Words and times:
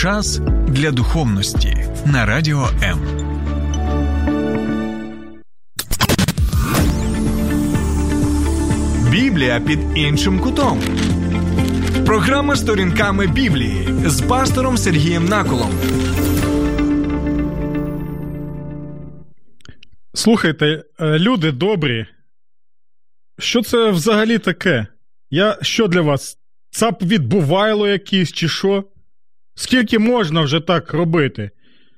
Час 0.00 0.40
для 0.68 0.90
духовності 0.90 1.76
на 2.06 2.26
радіо 2.26 2.68
М. 2.82 3.00
Біблія 9.10 9.60
під 9.60 9.78
іншим 9.94 10.40
кутом. 10.40 10.80
Програма 12.06 12.56
сторінками 12.56 13.26
Біблії 13.26 13.88
з 14.06 14.22
пастором 14.22 14.76
Сергієм 14.76 15.24
Наколом. 15.24 15.70
Слухайте, 20.14 20.84
е, 21.00 21.18
люди 21.18 21.52
добрі. 21.52 22.06
Що 23.38 23.62
це 23.62 23.90
взагалі 23.90 24.38
таке? 24.38 24.86
Я 25.30 25.58
що 25.62 25.88
для 25.88 26.00
вас? 26.00 26.38
Цап 26.70 27.02
відбувайло 27.02 27.88
якийсь 27.88 28.32
чи 28.32 28.48
що? 28.48 28.84
Скільки 29.60 29.98
можна 29.98 30.42
вже 30.42 30.60
так 30.60 30.92
робити? 30.92 31.50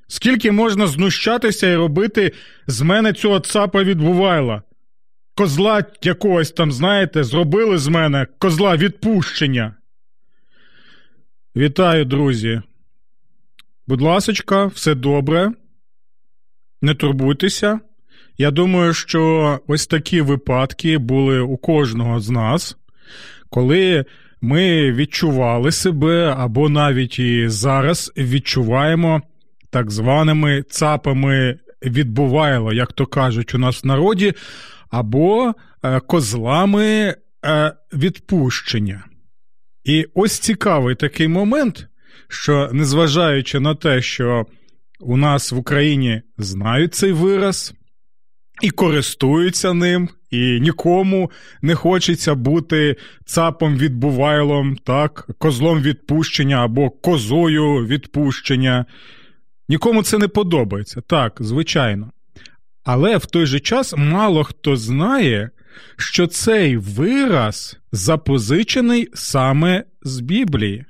Скільки 0.07 0.53
можна 0.53 0.87
знущатися 0.87 1.67
і 1.67 1.77
робити 1.77 2.33
з 2.67 2.83
мене 2.83 3.13
цього 3.13 3.41
цапа 3.41 3.83
відбувайла? 3.83 4.63
Козла 5.35 5.85
якогось 6.03 6.51
там, 6.53 6.73
знаєте, 6.73 7.25
зробили 7.25 7.79
з 7.79 7.89
мене 7.89 8.27
козла 8.39 8.77
відпущення. 8.77 9.75
Вітаю, 11.57 12.05
друзі. 12.05 12.63
Будь 13.87 14.01
ласочка, 14.01 14.67
все 14.67 14.95
добре. 14.95 15.53
Не 16.81 16.95
турбуйтеся. 16.95 17.81
Я 18.39 18.51
думаю, 18.51 18.95
що 18.95 19.61
ось 19.67 19.87
такі 19.87 20.21
випадки 20.21 20.99
були 20.99 21.41
у 21.41 21.57
кожного 21.57 22.21
з 22.21 22.31
нас, 22.31 22.77
коли 23.51 24.05
ми 24.43 24.93
відчували 24.93 25.73
себе, 25.73 26.35
або 26.39 26.69
навіть 26.69 27.19
і 27.19 27.49
зараз 27.49 28.13
відчуваємо 28.17 29.23
так 29.71 29.91
званими 29.91 30.63
цапами 30.63 31.59
відбувайло, 31.83 32.73
як 32.73 32.93
то 32.93 33.07
кажуть 33.07 33.55
у 33.55 33.59
нас 33.59 33.85
в 33.85 33.87
народі, 33.87 34.33
або 34.91 35.55
е, 35.83 36.01
козлами 36.01 37.17
е, 37.45 37.73
відпущення. 37.93 39.05
І 39.85 40.07
ось 40.15 40.39
цікавий 40.39 40.95
такий 40.95 41.29
момент, 41.29 41.87
що 42.29 42.71
незважаючи 42.73 43.61
на 43.61 43.75
те, 43.75 44.03
що 44.03 44.47
у 45.01 45.17
нас 45.17 45.53
в 45.53 45.57
Україні 45.57 46.23
знають 46.39 46.95
цей 46.95 47.13
вираз 47.13 47.75
і 48.63 48.71
користуються 48.71 49.73
ним, 49.73 50.09
і 50.33 50.61
нікому 50.61 51.31
не 51.63 51.75
хочеться 51.75 52.35
бути 52.35 52.97
цапом 53.25 53.77
відбувайлом, 53.77 54.77
так, 54.77 55.29
козлом 55.39 55.83
відпущення 55.83 56.65
або 56.65 56.91
козою 56.91 57.87
відпущення. 57.87 58.85
Нікому 59.69 60.03
це 60.03 60.19
не 60.19 60.29
подобається, 60.29 61.01
так, 61.01 61.37
звичайно. 61.41 62.11
Але 62.85 63.17
в 63.17 63.27
той 63.27 63.47
же 63.47 63.61
час 63.61 63.95
мало 63.97 64.45
хто 64.45 64.77
знає, 64.77 65.51
що 65.97 66.27
цей 66.27 66.77
вираз 66.77 67.79
запозичений 67.93 69.09
саме 69.15 69.85
з 70.03 70.21
Біблії. 70.21 70.85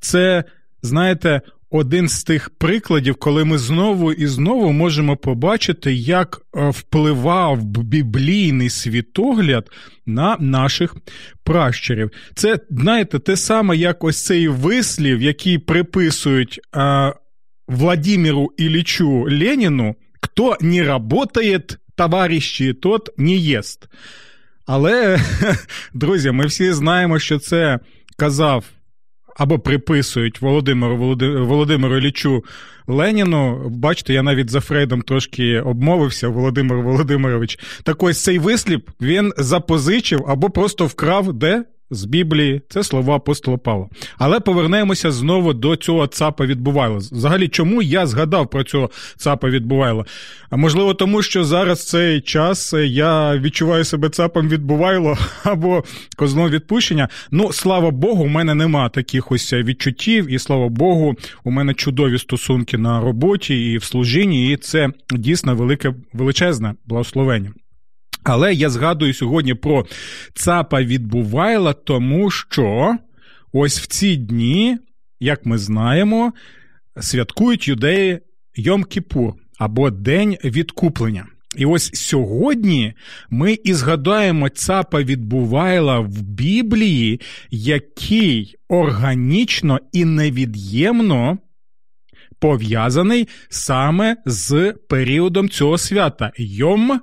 Це, 0.00 0.44
знаєте, 0.82 1.40
один 1.72 2.08
з 2.08 2.24
тих 2.24 2.50
прикладів, 2.50 3.14
коли 3.14 3.44
ми 3.44 3.58
знову 3.58 4.12
і 4.12 4.26
знову 4.26 4.72
можемо 4.72 5.16
побачити, 5.16 5.92
як 5.92 6.42
е, 6.56 6.70
впливав 6.70 7.64
біблійний 7.64 8.70
світогляд 8.70 9.70
на 10.06 10.36
наших 10.40 10.96
пращурів. 11.44 12.10
Це, 12.34 12.58
знаєте, 12.70 13.18
те 13.18 13.36
саме, 13.36 13.76
як 13.76 14.04
ось 14.04 14.24
цей 14.24 14.48
вислів, 14.48 15.22
який 15.22 15.58
приписують 15.58 16.60
а, 16.72 17.08
е, 17.08 17.14
Владимиру 17.68 18.52
Іллічу 18.56 19.26
Леніну, 19.30 19.94
хто 20.20 20.56
не 20.60 21.00
працює, 21.10 21.60
товариші, 21.96 22.72
тот 22.72 23.08
не 23.16 23.32
єст. 23.32 23.88
Але, 24.66 25.20
друзі, 25.94 26.30
ми 26.30 26.46
всі 26.46 26.72
знаємо, 26.72 27.18
що 27.18 27.38
це 27.38 27.78
казав 28.16 28.64
або 29.36 29.58
приписують 29.58 30.40
Володимиру 30.40 30.96
Володимиру 31.46 31.96
Іллічу 31.96 32.44
Леніну. 32.86 33.68
Бачите, 33.68 34.14
я 34.14 34.22
навіть 34.22 34.50
за 34.50 34.60
Фрейдом 34.60 35.02
трошки 35.02 35.60
обмовився, 35.60 36.28
Володимир 36.28 36.78
Володимирович. 36.78 37.58
Так 37.82 38.02
ось 38.02 38.22
цей 38.22 38.38
вислів 38.38 38.80
він 39.00 39.32
запозичив 39.36 40.24
або 40.28 40.50
просто 40.50 40.86
вкрав 40.86 41.32
де 41.32 41.64
з 41.92 42.04
Біблії, 42.04 42.62
це 42.68 42.82
слова 42.82 43.16
апостола 43.16 43.56
Павла. 43.56 43.88
Але 44.18 44.40
повернемося 44.40 45.10
знову 45.10 45.52
до 45.52 45.76
цього 45.76 46.06
цапа 46.06 46.46
відбувайла. 46.46 46.96
Взагалі, 46.96 47.48
чому 47.48 47.82
я 47.82 48.06
згадав 48.06 48.50
про 48.50 48.64
цього 48.64 48.90
цапа 49.16 49.48
відбувайла? 49.48 50.04
А 50.50 50.56
можливо, 50.56 50.94
тому 50.94 51.22
що 51.22 51.44
зараз 51.44 51.86
цей 51.86 52.20
час 52.20 52.74
я 52.86 53.38
відчуваю 53.38 53.84
себе 53.84 54.08
цапом 54.08 54.48
відбувайло 54.48 55.18
або 55.44 55.84
козлом 56.16 56.48
відпущення. 56.48 57.08
Ну, 57.30 57.52
слава 57.52 57.90
Богу, 57.90 58.24
у 58.24 58.28
мене 58.28 58.54
нема 58.54 58.88
таких 58.88 59.32
ось 59.32 59.52
відчуттів, 59.52 60.32
і 60.32 60.38
слава 60.38 60.68
Богу, 60.68 61.14
у 61.44 61.50
мене 61.50 61.74
чудові 61.74 62.18
стосунки 62.18 62.78
на 62.78 63.00
роботі 63.00 63.72
і 63.72 63.78
в 63.78 63.84
служінні, 63.84 64.52
і 64.52 64.56
це 64.56 64.88
дійсно 65.10 65.54
велике 65.54 65.94
величезне 66.12 66.74
благословення. 66.86 67.52
Але 68.24 68.54
я 68.54 68.70
згадую 68.70 69.14
сьогодні 69.14 69.54
про 69.54 69.86
цапа 70.34 70.82
відбувайла, 70.82 71.72
тому 71.72 72.30
що 72.30 72.96
ось 73.52 73.80
в 73.80 73.86
ці 73.86 74.16
дні, 74.16 74.78
як 75.20 75.46
ми 75.46 75.58
знаємо, 75.58 76.32
святкують 77.00 77.68
юдеї 77.68 78.20
Йом-Кіпур 78.58 79.32
або 79.58 79.90
День 79.90 80.36
відкуплення. 80.44 81.26
І 81.56 81.66
ось 81.66 81.90
сьогодні 81.94 82.94
ми 83.30 83.58
і 83.64 83.74
згадаємо 83.74 84.48
цапа 84.48 85.02
відбувайла 85.02 85.98
в 85.98 86.22
Біблії, 86.22 87.20
який 87.50 88.54
органічно 88.68 89.78
і 89.92 90.04
невід'ємно 90.04 91.38
пов'язаний 92.40 93.28
саме 93.48 94.16
з 94.26 94.74
періодом 94.88 95.48
цього 95.48 95.78
свята 95.78 96.32
Йом 96.36 97.00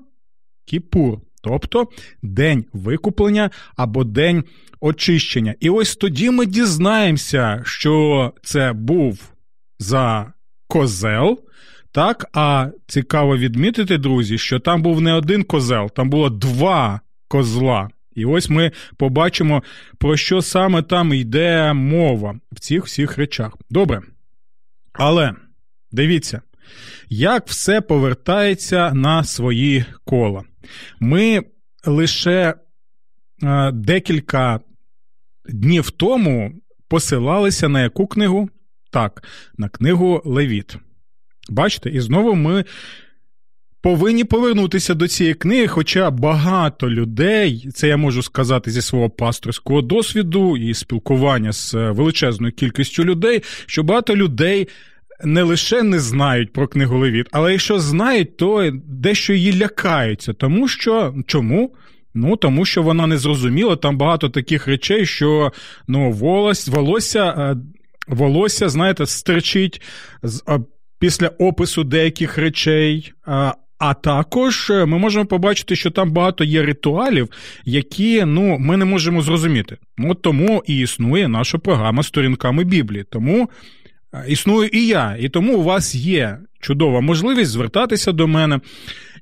Кіпур, 0.69 1.19
тобто 1.43 1.87
День 2.23 2.65
викуплення 2.73 3.49
або 3.75 4.03
День 4.03 4.43
очищення. 4.79 5.55
І 5.59 5.69
ось 5.69 5.95
тоді 5.95 6.31
ми 6.31 6.45
дізнаємося, 6.45 7.61
що 7.65 8.33
це 8.43 8.73
був 8.73 9.33
за 9.79 10.33
козел. 10.67 11.39
Так, 11.91 12.25
а 12.33 12.69
цікаво 12.87 13.37
відмітити, 13.37 13.97
друзі, 13.97 14.37
що 14.37 14.59
там 14.59 14.81
був 14.81 15.01
не 15.01 15.13
один 15.13 15.43
козел, 15.43 15.91
там 15.91 16.09
було 16.09 16.29
два 16.29 17.01
козла. 17.27 17.89
І 18.15 18.25
ось 18.25 18.49
ми 18.49 18.71
побачимо, 18.97 19.63
про 19.97 20.17
що 20.17 20.41
саме 20.41 20.81
там 20.81 21.13
йде 21.13 21.73
мова 21.73 22.39
в 22.51 22.59
цих 22.59 22.85
всіх 22.85 23.17
речах. 23.17 23.57
Добре. 23.69 24.01
Але 24.93 25.33
дивіться, 25.91 26.41
як 27.09 27.47
все 27.47 27.81
повертається 27.81 28.93
на 28.93 29.23
свої 29.23 29.85
кола. 30.05 30.43
Ми 30.99 31.41
лише 31.85 32.53
е, 33.43 33.71
декілька 33.71 34.59
днів 35.49 35.91
тому 35.91 36.53
посилалися 36.87 37.69
на 37.69 37.81
яку 37.81 38.07
книгу? 38.07 38.49
Так, 38.91 39.23
на 39.57 39.69
книгу 39.69 40.21
Левіт. 40.25 40.77
Бачите, 41.49 41.89
і 41.89 41.99
знову 41.99 42.35
ми 42.35 42.65
повинні 43.81 44.23
повернутися 44.23 44.93
до 44.93 45.07
цієї 45.07 45.33
книги, 45.33 45.67
хоча 45.67 46.11
багато 46.11 46.89
людей, 46.89 47.69
це 47.73 47.87
я 47.87 47.97
можу 47.97 48.23
сказати 48.23 48.71
зі 48.71 48.81
свого 48.81 49.09
пасторського 49.09 49.81
досвіду 49.81 50.57
і 50.57 50.73
спілкування 50.73 51.51
з 51.51 51.73
величезною 51.73 52.53
кількістю 52.53 53.05
людей, 53.05 53.43
що 53.65 53.83
багато 53.83 54.15
людей 54.15 54.67
не 55.23 55.43
лише 55.43 55.83
не 55.83 55.99
знають 55.99 56.53
про 56.53 56.67
книгу 56.67 56.97
Левіт, 56.97 57.27
але 57.31 57.51
якщо 57.51 57.79
знають, 57.79 58.37
то 58.37 58.71
дещо 58.87 59.33
її 59.33 59.59
лякаються. 59.59 60.33
Тому 60.33 60.67
що 60.67 61.15
чому? 61.27 61.75
Ну, 62.13 62.35
тому 62.35 62.65
що 62.65 62.83
вона 62.83 63.07
не 63.07 63.17
зрозуміла, 63.17 63.75
там 63.75 63.97
багато 63.97 64.29
таких 64.29 64.67
речей, 64.67 65.05
що 65.05 65.51
ну, 65.87 66.11
волос, 66.11 66.67
волосся, 66.67 67.25
е, 67.37 67.55
волосся, 68.07 68.69
знаєте, 68.69 69.05
стерчить 69.05 69.81
після 70.99 71.27
опису 71.27 71.83
деяких 71.83 72.37
речей. 72.37 73.13
А 73.79 73.93
також 73.93 74.69
е, 74.69 74.85
ми 74.85 74.97
можемо 74.97 75.25
побачити, 75.25 75.75
що 75.75 75.91
там 75.91 76.11
багато 76.11 76.43
є 76.43 76.63
ритуалів, 76.63 77.29
які 77.65 78.25
ну, 78.25 78.57
ми 78.59 78.77
не 78.77 78.85
можемо 78.85 79.21
зрозуміти. 79.21 79.77
От 79.99 80.21
тому 80.21 80.63
і 80.67 80.79
існує 80.79 81.27
наша 81.27 81.57
програма 81.57 82.03
сторінками 82.03 82.63
Біблії. 82.63 83.05
Тому 83.11 83.49
існую 84.27 84.69
і 84.73 84.87
я, 84.87 85.17
і 85.19 85.29
тому 85.29 85.57
у 85.57 85.63
вас 85.63 85.95
є 85.95 86.37
чудова 86.59 87.01
можливість 87.01 87.51
звертатися 87.51 88.11
до 88.11 88.27
мене 88.27 88.59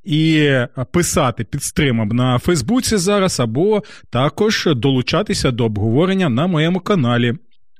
і 0.04 0.52
писати 0.92 1.44
під 1.44 1.64
стримом 1.64 2.10
на 2.10 2.40
Фейсбуці 2.40 2.98
зараз, 2.98 3.40
або 3.40 3.84
також 4.10 4.68
долучатися 4.76 5.52
до 5.52 5.66
обговорення 5.66 6.30
на 6.30 6.48
моєму 6.48 6.80
каналі. 6.80 7.34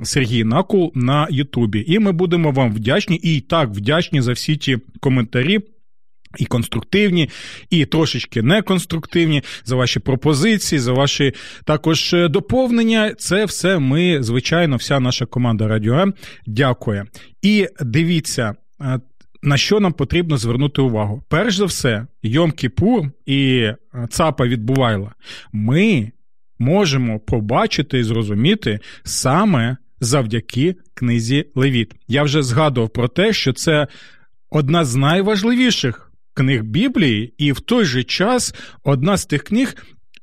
Сергій 0.04 0.44
Накул 0.44 0.92
на 0.96 1.28
Ютубі. 1.30 1.84
І 1.88 2.00
ми 2.00 2.12
будемо 2.12 2.52
вам 2.52 2.74
вдячні 2.74 3.16
і 3.16 3.42
так 3.42 3.70
вдячні 3.70 4.22
за 4.22 4.32
всі 4.32 4.58
ті 4.58 4.78
коментарі. 5.00 5.60
І 6.38 6.46
конструктивні, 6.46 7.30
і 7.70 7.86
трошечки 7.86 8.42
неконструктивні 8.42 9.44
за 9.66 9.76
ваші 9.76 10.00
пропозиції, 10.00 10.80
за 10.80 10.94
ваші 10.94 11.34
також 11.66 12.14
е, 12.14 12.28
доповнення. 12.28 13.14
Це 13.18 13.46
все 13.46 13.80
ми, 13.80 14.24
звичайно, 14.24 14.76
вся 14.76 15.00
наша 15.00 15.26
команда 15.26 15.68
Радіо 15.68 15.94
М 15.94 16.14
дякує. 16.46 17.06
І 17.42 17.68
дивіться, 17.82 18.56
е, 18.82 19.00
на 19.42 19.58
що 19.58 19.80
нам 19.80 19.94
потрібно 19.94 20.38
звернути 20.38 20.82
увагу. 20.82 21.24
Перш 21.30 21.56
за 21.56 21.66
все, 21.66 22.08
Йом 22.24 22.52
Кіпур 22.52 23.06
і 23.26 23.58
е, 23.58 23.78
ЦАПа 24.10 24.48
від 24.48 24.64
Бувайла. 24.64 25.12
Ми 25.54 26.12
можемо 26.60 27.20
побачити 27.20 28.00
і 28.00 28.04
зрозуміти 28.04 28.80
саме 29.04 29.78
завдяки 30.00 30.76
книзі 30.94 31.46
Левіт. 31.56 31.94
Я 32.08 32.24
вже 32.24 32.44
згадував 32.44 32.90
про 32.90 33.08
те, 33.08 33.34
що 33.34 33.54
це 33.54 33.88
одна 34.50 34.86
з 34.86 34.96
найважливіших 34.96 36.07
книг 36.38 36.64
Біблії, 36.64 37.34
і 37.38 37.52
в 37.52 37.60
той 37.60 37.86
же 37.86 38.04
час 38.04 38.56
одна 38.84 39.18
з 39.18 39.26
тих 39.26 39.44
книг, 39.44 39.76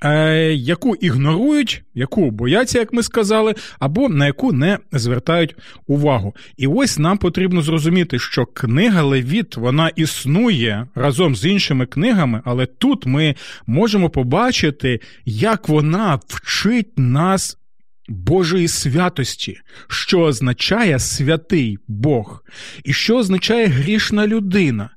е, 0.05 0.53
яку 0.55 0.95
ігнорують, 0.95 1.83
яку 1.95 2.31
бояться, 2.31 2.79
як 2.79 2.93
ми 2.93 3.03
сказали, 3.03 3.55
або 3.79 4.09
на 4.09 4.27
яку 4.27 4.53
не 4.53 4.79
звертають 4.93 5.57
увагу. 5.87 6.35
І 6.57 6.67
ось 6.67 6.99
нам 6.99 7.19
потрібно 7.19 7.63
зрозуміти, 7.63 8.19
що 8.19 8.47
книга 8.47 9.03
Левіт 9.03 9.57
вона 9.57 9.89
існує 9.89 10.87
разом 10.95 11.37
з 11.37 11.45
іншими 11.45 11.87
книгами, 11.87 12.43
але 12.45 12.67
тут 12.67 13.07
ми 13.07 13.35
можемо 13.67 14.11
побачити, 14.11 15.01
як 15.25 15.69
вона 15.69 16.21
вчить 16.29 16.99
нас. 16.99 17.59
Божої 18.09 18.69
святості, 18.69 19.61
що 19.89 20.21
означає 20.21 20.99
святий 20.99 21.79
Бог, 21.89 22.45
і 22.85 22.93
що 22.93 23.17
означає 23.17 23.67
грішна 23.67 24.27
людина, 24.27 24.91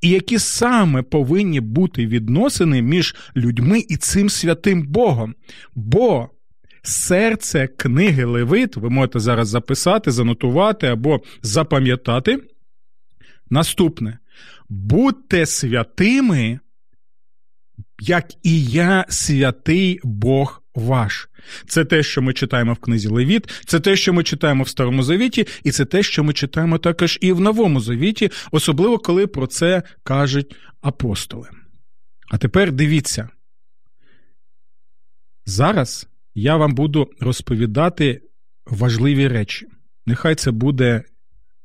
і 0.00 0.08
які 0.08 0.38
саме 0.38 1.02
повинні 1.02 1.60
бути 1.60 2.06
відносини 2.06 2.82
між 2.82 3.14
людьми 3.36 3.84
і 3.88 3.96
цим 3.96 4.30
святим 4.30 4.82
Богом. 4.82 5.34
Бо 5.74 6.28
серце 6.82 7.66
книги 7.66 8.24
Левит, 8.24 8.76
ви 8.76 8.90
можете 8.90 9.20
зараз 9.20 9.48
записати, 9.48 10.10
занотувати 10.10 10.86
або 10.86 11.20
запам'ятати. 11.42 12.38
Наступне. 13.50 14.18
Будьте 14.68 15.46
святими, 15.46 16.60
як 18.00 18.26
і 18.42 18.64
я 18.64 19.04
святий 19.08 20.00
Бог 20.04 20.63
ваш. 20.74 21.28
Це 21.66 21.84
те, 21.84 22.02
що 22.02 22.22
ми 22.22 22.32
читаємо 22.32 22.72
в 22.72 22.78
книзі 22.78 23.08
Левіт, 23.08 23.62
це 23.66 23.80
те, 23.80 23.96
що 23.96 24.12
ми 24.12 24.22
читаємо 24.22 24.62
в 24.64 24.68
Старому 24.68 25.02
Завіті, 25.02 25.46
і 25.64 25.70
це 25.70 25.84
те, 25.84 26.02
що 26.02 26.24
ми 26.24 26.32
читаємо 26.32 26.78
також 26.78 27.18
і 27.20 27.32
в 27.32 27.40
Новому 27.40 27.80
Завіті, 27.80 28.30
особливо 28.50 28.98
коли 28.98 29.26
про 29.26 29.46
це 29.46 29.82
кажуть 30.02 30.56
апостоли. 30.80 31.48
А 32.30 32.38
тепер 32.38 32.72
дивіться. 32.72 33.28
Зараз 35.46 36.08
я 36.34 36.56
вам 36.56 36.74
буду 36.74 37.10
розповідати 37.20 38.22
важливі 38.66 39.28
речі. 39.28 39.66
Нехай 40.06 40.34
це 40.34 40.50
буде 40.50 41.02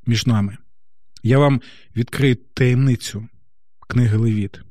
між 0.06 0.28
нами. 0.28 0.58
Я 1.24 1.40
вам 1.40 1.62
відкрию 1.96 2.36
таємницю 2.36 3.28
книги 3.88 4.18
Левіт. 4.18 4.62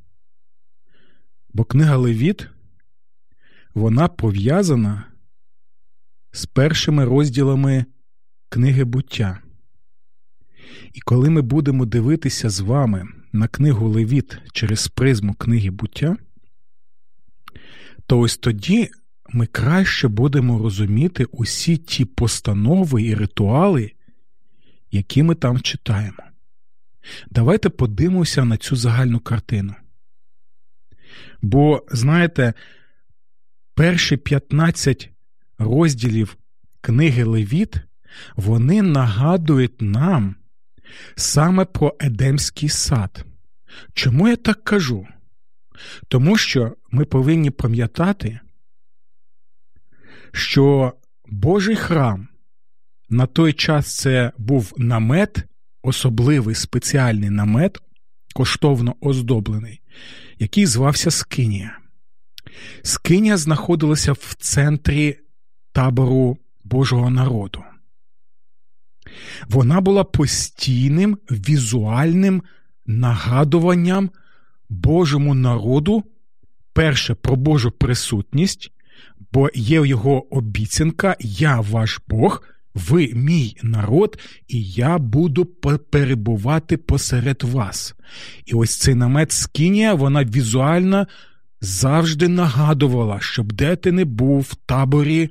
Бо 1.52 1.64
книга 1.64 1.96
Левіт 1.96 2.48
вона 3.78 4.08
пов'язана 4.08 5.04
з 6.32 6.46
першими 6.46 7.04
розділами 7.04 7.84
книги 8.48 8.84
буття. 8.84 9.38
І 10.92 11.00
коли 11.00 11.30
ми 11.30 11.42
будемо 11.42 11.86
дивитися 11.86 12.50
з 12.50 12.60
вами 12.60 13.08
на 13.32 13.48
книгу 13.48 13.88
Левіт 13.88 14.38
через 14.52 14.88
призму 14.88 15.34
книги 15.34 15.70
буття, 15.70 16.16
то 18.06 18.18
ось 18.18 18.36
тоді 18.36 18.90
ми 19.28 19.46
краще 19.46 20.08
будемо 20.08 20.58
розуміти 20.58 21.24
усі 21.24 21.76
ті 21.76 22.04
постанови 22.04 23.02
і 23.02 23.14
ритуали, 23.14 23.92
які 24.90 25.22
ми 25.22 25.34
там 25.34 25.60
читаємо. 25.60 26.22
Давайте 27.30 27.68
подивимося 27.68 28.44
на 28.44 28.56
цю 28.56 28.76
загальну 28.76 29.20
картину. 29.20 29.74
Бо, 31.42 31.86
знаєте, 31.90 32.54
перші 33.78 34.16
15 34.16 35.10
розділів 35.58 36.36
книги 36.80 37.24
Левіт, 37.24 37.76
вони 38.36 38.82
нагадують 38.82 39.82
нам 39.82 40.34
саме 41.16 41.64
про 41.64 41.96
Едемський 42.00 42.68
сад. 42.68 43.24
Чому 43.94 44.28
я 44.28 44.36
так 44.36 44.64
кажу? 44.64 45.06
Тому 46.08 46.36
що 46.36 46.76
ми 46.90 47.04
повинні 47.04 47.50
пам'ятати, 47.50 48.40
що 50.32 50.92
Божий 51.26 51.76
храм 51.76 52.28
на 53.10 53.26
той 53.26 53.52
час 53.52 53.96
це 53.96 54.32
був 54.38 54.72
намет, 54.76 55.44
особливий 55.82 56.54
спеціальний 56.54 57.30
намет, 57.30 57.78
коштовно 58.34 58.96
оздоблений, 59.00 59.80
який 60.38 60.66
звався 60.66 61.10
Скинія. 61.10 61.77
Скиня 62.82 63.36
знаходилася 63.36 64.12
в 64.12 64.34
центрі 64.38 65.18
табору 65.72 66.38
Божого 66.64 67.10
народу. 67.10 67.62
Вона 69.48 69.80
була 69.80 70.04
постійним 70.04 71.18
візуальним 71.30 72.42
нагадуванням 72.86 74.10
Божому 74.68 75.34
народу, 75.34 76.04
перше 76.72 77.14
про 77.14 77.36
Божу 77.36 77.70
присутність, 77.70 78.72
бо 79.32 79.50
є 79.54 79.86
його 79.86 80.36
обіцянка 80.36 81.16
Я 81.20 81.60
ваш 81.60 82.00
Бог, 82.08 82.42
ви 82.74 83.10
мій 83.14 83.56
народ, 83.62 84.18
і 84.48 84.62
я 84.62 84.98
буду 84.98 85.44
перебувати 85.90 86.76
посеред 86.76 87.42
вас. 87.42 87.94
І 88.46 88.54
ось 88.54 88.76
цей 88.76 88.94
намет 88.94 89.32
Скинія, 89.32 89.94
вона 89.94 90.24
візуально 90.24 91.06
завжди 91.60 92.28
нагадувала, 92.28 93.20
щоб 93.20 93.52
де 93.52 93.76
ти 93.76 93.92
не 93.92 94.04
був 94.04 94.40
в 94.40 94.54
таборі, 94.54 95.30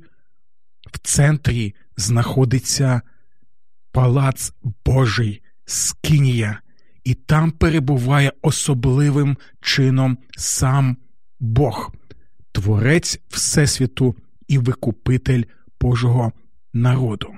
в 0.92 0.98
центрі 0.98 1.74
знаходиться 1.96 3.02
палац 3.92 4.52
Божий 4.86 5.42
Скинія, 5.64 6.60
і 7.04 7.14
там 7.14 7.50
перебуває 7.50 8.32
особливим 8.42 9.36
чином 9.60 10.18
сам 10.36 10.96
Бог, 11.40 11.92
Творець 12.52 13.20
Всесвіту 13.28 14.16
і 14.48 14.58
Викупитель 14.58 15.42
Божого 15.80 16.32
народу. 16.72 17.34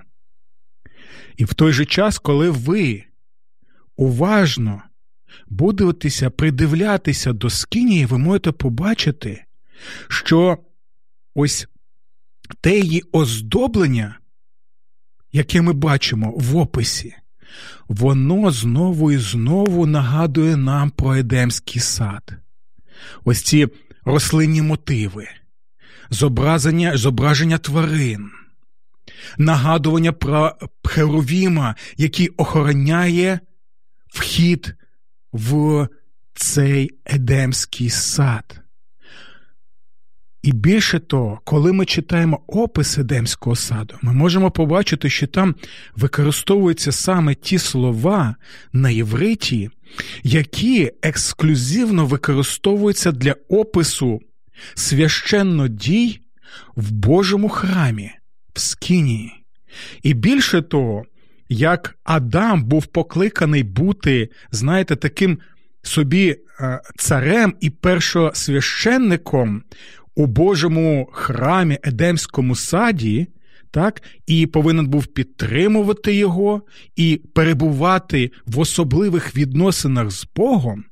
І 1.37 1.45
в 1.45 1.55
той 1.55 1.73
же 1.73 1.85
час, 1.85 2.19
коли 2.19 2.50
ви 2.50 3.05
уважно 3.97 4.83
будетеся 5.49 6.31
придивлятися 6.31 7.33
до 7.33 7.51
скинії, 7.51 8.07
ви 8.07 8.19
можете 8.19 8.53
побачити, 8.53 9.45
що 10.09 10.59
ось 11.35 11.69
те 12.61 12.79
її 12.79 13.03
оздоблення, 13.13 14.19
яке 15.33 15.63
ми 15.63 15.73
бачимо 15.73 16.35
в 16.37 16.57
описі, 16.57 17.15
воно 17.89 18.51
знову 18.51 19.13
і 19.13 19.19
знову 19.19 19.87
нагадує 19.87 20.57
нам 20.57 20.91
про 20.91 21.15
Едемський 21.17 21.83
сад. 21.83 22.33
Ось 23.25 23.43
ці 23.43 23.69
рослинні 24.05 24.63
мотиви, 24.63 25.29
зображення, 26.11 26.97
зображення 26.97 27.59
тварин, 27.59 28.31
нагадування 29.39 30.13
про 30.13 30.57
Херовіма, 30.85 31.75
який 31.97 32.29
охороняє 32.29 33.41
вхід 34.13 34.75
в 35.33 35.89
цей 36.35 36.91
Едемський 37.07 37.91
сад. 37.91 38.61
І 40.43 40.53
більше 40.53 40.99
того, 40.99 41.41
коли 41.45 41.73
ми 41.73 41.85
читаємо 41.85 42.41
опис 42.47 42.99
Едемського 42.99 43.57
саду, 43.57 43.95
ми 44.03 44.13
можемо 44.13 44.51
побачити, 44.51 45.11
що 45.11 45.27
там 45.27 45.55
використовуються 45.97 46.93
саме 46.93 47.35
ті 47.35 47.59
слова 47.59 48.37
на 48.73 48.91
євриті, 48.91 49.71
які 50.23 50.93
ексклюзивно 51.03 52.07
використовуються 52.07 53.13
для 53.13 53.35
опису 53.49 54.21
священнодій 54.75 56.21
в 56.77 56.91
Божому 56.91 57.49
храмі, 57.49 58.11
в 58.55 58.61
Скинії. 58.61 59.33
І 60.03 60.15
більше 60.15 60.63
того, 60.63 61.05
як 61.50 61.99
Адам 62.04 62.64
був 62.64 62.87
покликаний 62.87 63.62
бути, 63.62 64.28
знаєте, 64.50 64.97
таким 64.97 65.38
собі 65.83 66.37
е, 66.61 66.80
царем 66.97 67.54
і 67.61 67.71
першосвященником 67.71 69.62
у 70.14 70.26
Божому 70.26 71.09
храмі 71.12 71.78
Едемському 71.83 72.57
саді, 72.57 73.26
так, 73.71 74.02
і 74.26 74.47
повинен 74.47 74.87
був 74.87 75.07
підтримувати 75.07 76.14
його 76.14 76.62
і 76.97 77.21
перебувати 77.35 78.30
в 78.47 78.59
особливих 78.59 79.37
відносинах 79.37 80.11
з 80.11 80.26
Богом. 80.37 80.85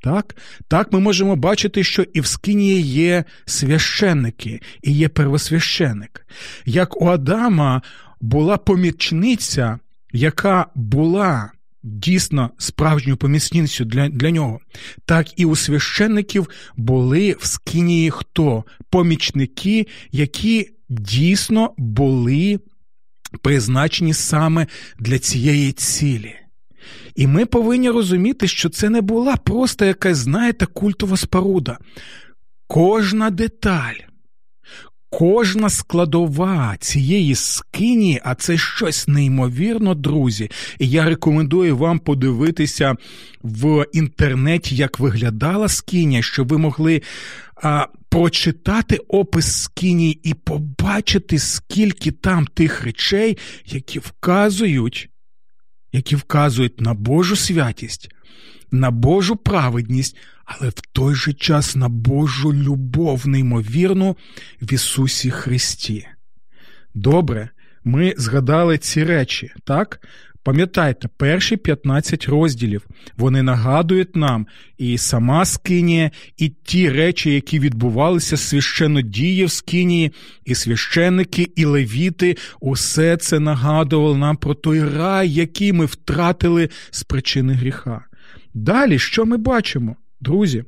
Так, 0.00 0.36
так 0.68 0.92
ми 0.92 1.00
можемо 1.00 1.36
бачити, 1.36 1.84
що 1.84 2.02
і 2.02 2.20
в 2.20 2.26
Скинії 2.26 2.82
є 2.82 3.24
священники, 3.44 4.60
і 4.82 4.92
є 4.92 5.08
первосвященик. 5.08 6.26
Як 6.64 7.02
у 7.02 7.06
Адама 7.06 7.82
була 8.22 8.58
помічниця, 8.58 9.78
яка 10.12 10.66
була 10.74 11.52
дійсно 11.82 12.50
справжньою 12.58 13.16
помісницю 13.16 13.84
для 13.84 14.08
для 14.08 14.30
нього, 14.30 14.60
так 15.04 15.40
і 15.40 15.44
у 15.44 15.56
священників 15.56 16.48
були 16.76 17.36
в 17.40 17.46
Скинії 17.46 18.10
хто? 18.10 18.64
Помічники, 18.90 19.86
які 20.12 20.70
дійсно 20.88 21.74
були 21.78 22.60
призначені 23.42 24.14
саме 24.14 24.66
для 24.98 25.18
цієї 25.18 25.72
цілі. 25.72 26.34
І 27.14 27.26
ми 27.26 27.46
повинні 27.46 27.90
розуміти, 27.90 28.48
що 28.48 28.68
це 28.68 28.90
не 28.90 29.00
була 29.00 29.36
просто 29.36 29.84
якась, 29.84 30.16
знаєте, 30.18 30.66
культова 30.66 31.16
споруда. 31.16 31.78
Кожна 32.66 33.30
деталь, 33.30 33.94
кожна 35.12 35.70
складова 35.70 36.76
цієї 36.80 37.34
скині, 37.34 38.20
а 38.24 38.34
це 38.34 38.58
щось 38.58 39.08
неймовірно, 39.08 39.94
друзі. 39.94 40.50
І 40.78 40.88
я 40.88 41.04
рекомендую 41.04 41.76
вам 41.76 41.98
подивитися 41.98 42.94
в 43.42 43.86
інтернеті, 43.92 44.76
як 44.76 45.00
виглядала 45.00 45.68
скиня, 45.68 46.22
щоб 46.22 46.48
ви 46.48 46.58
могли 46.58 47.02
а, 47.56 47.86
прочитати 48.08 48.96
опис 48.96 49.62
скині 49.62 50.10
і 50.22 50.34
побачити, 50.34 51.38
скільки 51.38 52.10
там 52.10 52.46
тих 52.46 52.82
речей, 52.82 53.38
які 53.66 53.98
вказують 53.98 55.08
які 55.92 56.16
вказують 56.16 56.80
на 56.80 56.94
Божу 56.94 57.36
святість, 57.36 58.08
на 58.72 58.90
Божу 58.90 59.36
праведність, 59.36 60.16
але 60.44 60.68
в 60.68 60.80
той 60.92 61.14
же 61.14 61.32
час 61.32 61.76
на 61.76 61.88
Божу 61.88 62.54
любов, 62.54 63.28
неймовірну 63.28 64.16
в 64.62 64.72
Ісусі 64.72 65.30
Христі. 65.30 66.06
Добре, 66.94 67.48
ми 67.84 68.14
згадали 68.16 68.78
ці 68.78 69.04
речі, 69.04 69.52
так? 69.64 70.00
Пам'ятайте, 70.44 71.08
перші 71.16 71.56
15 71.56 72.28
розділів 72.28 72.86
вони 73.16 73.42
нагадують 73.42 74.16
нам 74.16 74.46
і 74.78 74.98
сама 74.98 75.44
Скинія, 75.44 76.10
і 76.36 76.48
ті 76.48 76.90
речі, 76.90 77.34
які 77.34 77.58
відбувалися 77.58 78.36
священнодії 78.36 79.44
в 79.44 79.50
Скинії, 79.50 80.12
і 80.44 80.54
священники, 80.54 81.42
і 81.56 81.64
левіти, 81.64 82.36
усе 82.60 83.16
це 83.16 83.40
нагадувало 83.40 84.16
нам 84.16 84.36
про 84.36 84.54
той 84.54 84.84
рай, 84.84 85.30
який 85.30 85.72
ми 85.72 85.84
втратили 85.84 86.68
з 86.90 87.02
причини 87.02 87.52
гріха. 87.52 88.04
Далі, 88.54 88.98
що 88.98 89.26
ми 89.26 89.36
бачимо, 89.36 89.96
друзі? 90.20 90.64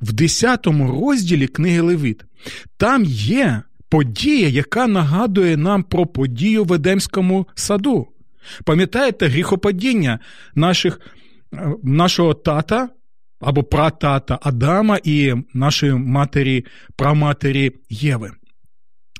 В 0.00 0.12
10 0.12 0.66
розділі 0.66 1.46
книги 1.46 1.80
Левіт 1.80 2.24
там 2.76 3.04
є 3.04 3.62
подія, 3.88 4.48
яка 4.48 4.86
нагадує 4.86 5.56
нам 5.56 5.82
про 5.82 6.06
подію 6.06 6.64
в 6.64 6.72
Едемському 6.72 7.46
саду. 7.54 8.06
Пам'ятаєте 8.64 9.28
гріхопадіння 9.28 10.18
наших, 10.54 11.00
е, 11.54 11.74
нашого 11.82 12.34
тата 12.34 12.88
або 13.40 13.62
пратата 13.62 14.38
Адама 14.42 14.98
і 15.04 15.34
нашої 15.54 15.92
матері, 15.92 16.64
праматері 16.96 17.72
Єви? 17.90 18.30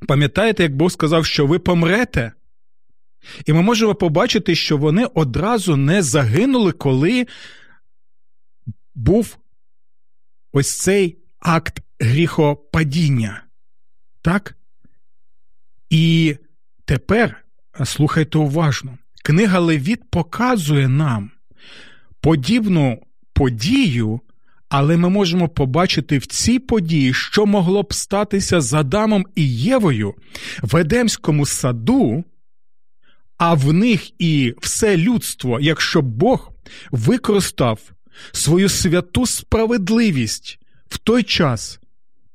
Пам'ятаєте, 0.08 0.62
як 0.62 0.76
Бог 0.76 0.90
сказав, 0.90 1.26
що 1.26 1.46
ви 1.46 1.58
помрете? 1.58 2.32
І 3.46 3.52
ми 3.52 3.62
можемо 3.62 3.94
побачити, 3.94 4.54
що 4.54 4.76
вони 4.76 5.04
одразу 5.14 5.76
не 5.76 6.02
загинули, 6.02 6.72
коли 6.72 7.26
був 8.98 9.38
ось 10.52 10.78
цей 10.78 11.18
акт 11.40 11.80
гріхопадіння. 12.00 13.42
Так? 14.22 14.56
І 15.90 16.36
тепер 16.84 17.44
слухайте 17.84 18.38
уважно. 18.38 18.98
Книга 19.24 19.58
Левіт 19.58 20.10
показує 20.10 20.88
нам 20.88 21.30
подібну 22.20 23.02
подію, 23.32 24.20
але 24.68 24.96
ми 24.96 25.08
можемо 25.08 25.48
побачити 25.48 26.18
в 26.18 26.26
цій 26.26 26.58
події, 26.58 27.14
що 27.14 27.46
могло 27.46 27.82
б 27.82 27.94
статися 27.94 28.60
з 28.60 28.74
Адамом 28.74 29.26
і 29.34 29.56
Євою 29.56 30.14
в 30.62 30.76
Едемському 30.76 31.46
саду, 31.46 32.24
а 33.36 33.54
в 33.54 33.72
них 33.72 34.20
і 34.20 34.54
все 34.60 34.96
людство, 34.96 35.58
якщо 35.60 36.02
Бог 36.02 36.52
використав 36.90 37.80
свою 38.32 38.68
святу 38.68 39.26
справедливість 39.26 40.58
в 40.88 40.98
той 40.98 41.22
час 41.22 41.80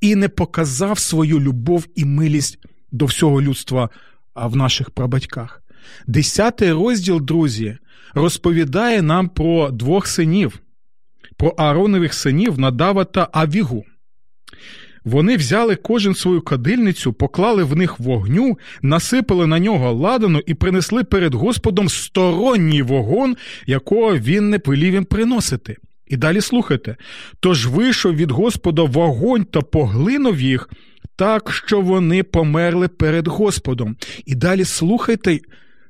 і 0.01 0.15
не 0.15 0.29
показав 0.29 0.99
свою 0.99 1.39
любов 1.39 1.87
і 1.95 2.05
милість 2.05 2.59
до 2.91 3.05
всього 3.05 3.41
людства 3.41 3.89
в 4.35 4.55
наших 4.55 4.89
прабатьках. 4.89 5.63
Десятий 6.07 6.71
розділ, 6.71 7.21
друзі, 7.21 7.77
розповідає 8.13 9.01
нам 9.01 9.29
про 9.29 9.71
двох 9.71 10.07
синів, 10.07 10.59
про 11.37 11.49
Ааронових 11.49 12.13
синів 12.13 12.59
Надава 12.59 13.05
та 13.05 13.29
Авігу. 13.31 13.85
Вони 15.05 15.37
взяли 15.37 15.75
кожен 15.75 16.15
свою 16.15 16.41
кадильницю, 16.41 17.13
поклали 17.13 17.63
в 17.63 17.75
них 17.75 17.99
вогню, 17.99 18.57
насипали 18.81 19.47
на 19.47 19.59
нього 19.59 19.93
ладану 19.93 20.41
і 20.45 20.53
принесли 20.53 21.03
перед 21.03 21.33
Господом 21.33 21.89
сторонній 21.89 22.81
вогон, 22.81 23.35
якого 23.65 24.17
він 24.17 24.49
не 24.49 24.59
повелів 24.59 24.93
їм 24.93 25.05
приносити. 25.05 25.77
І 26.07 26.17
далі 26.17 26.41
слухайте: 26.41 26.95
тож 27.39 27.67
вийшов 27.67 28.15
від 28.15 28.31
Господа 28.31 28.83
вогонь 28.83 29.45
та 29.45 29.61
поглинув 29.61 30.41
їх, 30.41 30.69
так 31.15 31.51
що 31.51 31.81
вони 31.81 32.23
померли 32.23 32.87
перед 32.87 33.27
Господом. 33.27 33.95
І 34.25 34.35
далі 34.35 34.65
слухайте, 34.65 35.39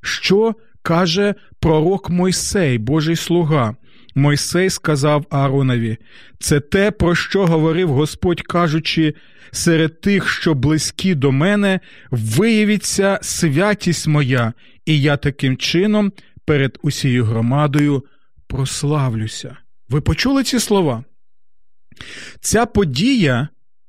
що 0.01 0.55
каже 0.81 1.35
пророк 1.59 2.09
Мойсей, 2.09 2.77
Божий 2.77 3.15
слуга. 3.15 3.75
Мойсей 4.15 4.69
сказав 4.69 5.25
Ааронові, 5.29 5.97
це 6.39 6.59
те, 6.59 6.91
про 6.91 7.15
що 7.15 7.45
говорив 7.45 7.89
Господь, 7.89 8.41
кажучи, 8.41 9.13
серед 9.51 10.01
тих, 10.01 10.29
що 10.29 10.53
близькі 10.53 11.15
до 11.15 11.31
мене, 11.31 11.79
виявиться 12.11 13.19
святість 13.21 14.07
моя, 14.07 14.53
і 14.85 15.01
я 15.01 15.17
таким 15.17 15.57
чином 15.57 16.11
перед 16.45 16.79
усією 16.81 17.25
громадою 17.25 18.03
прославлюся. 18.47 19.57
Ви 19.89 20.01
почули 20.01 20.43
ці 20.43 20.59
слова? 20.59 21.03
Ця 22.41 22.65
подія, 22.65 23.47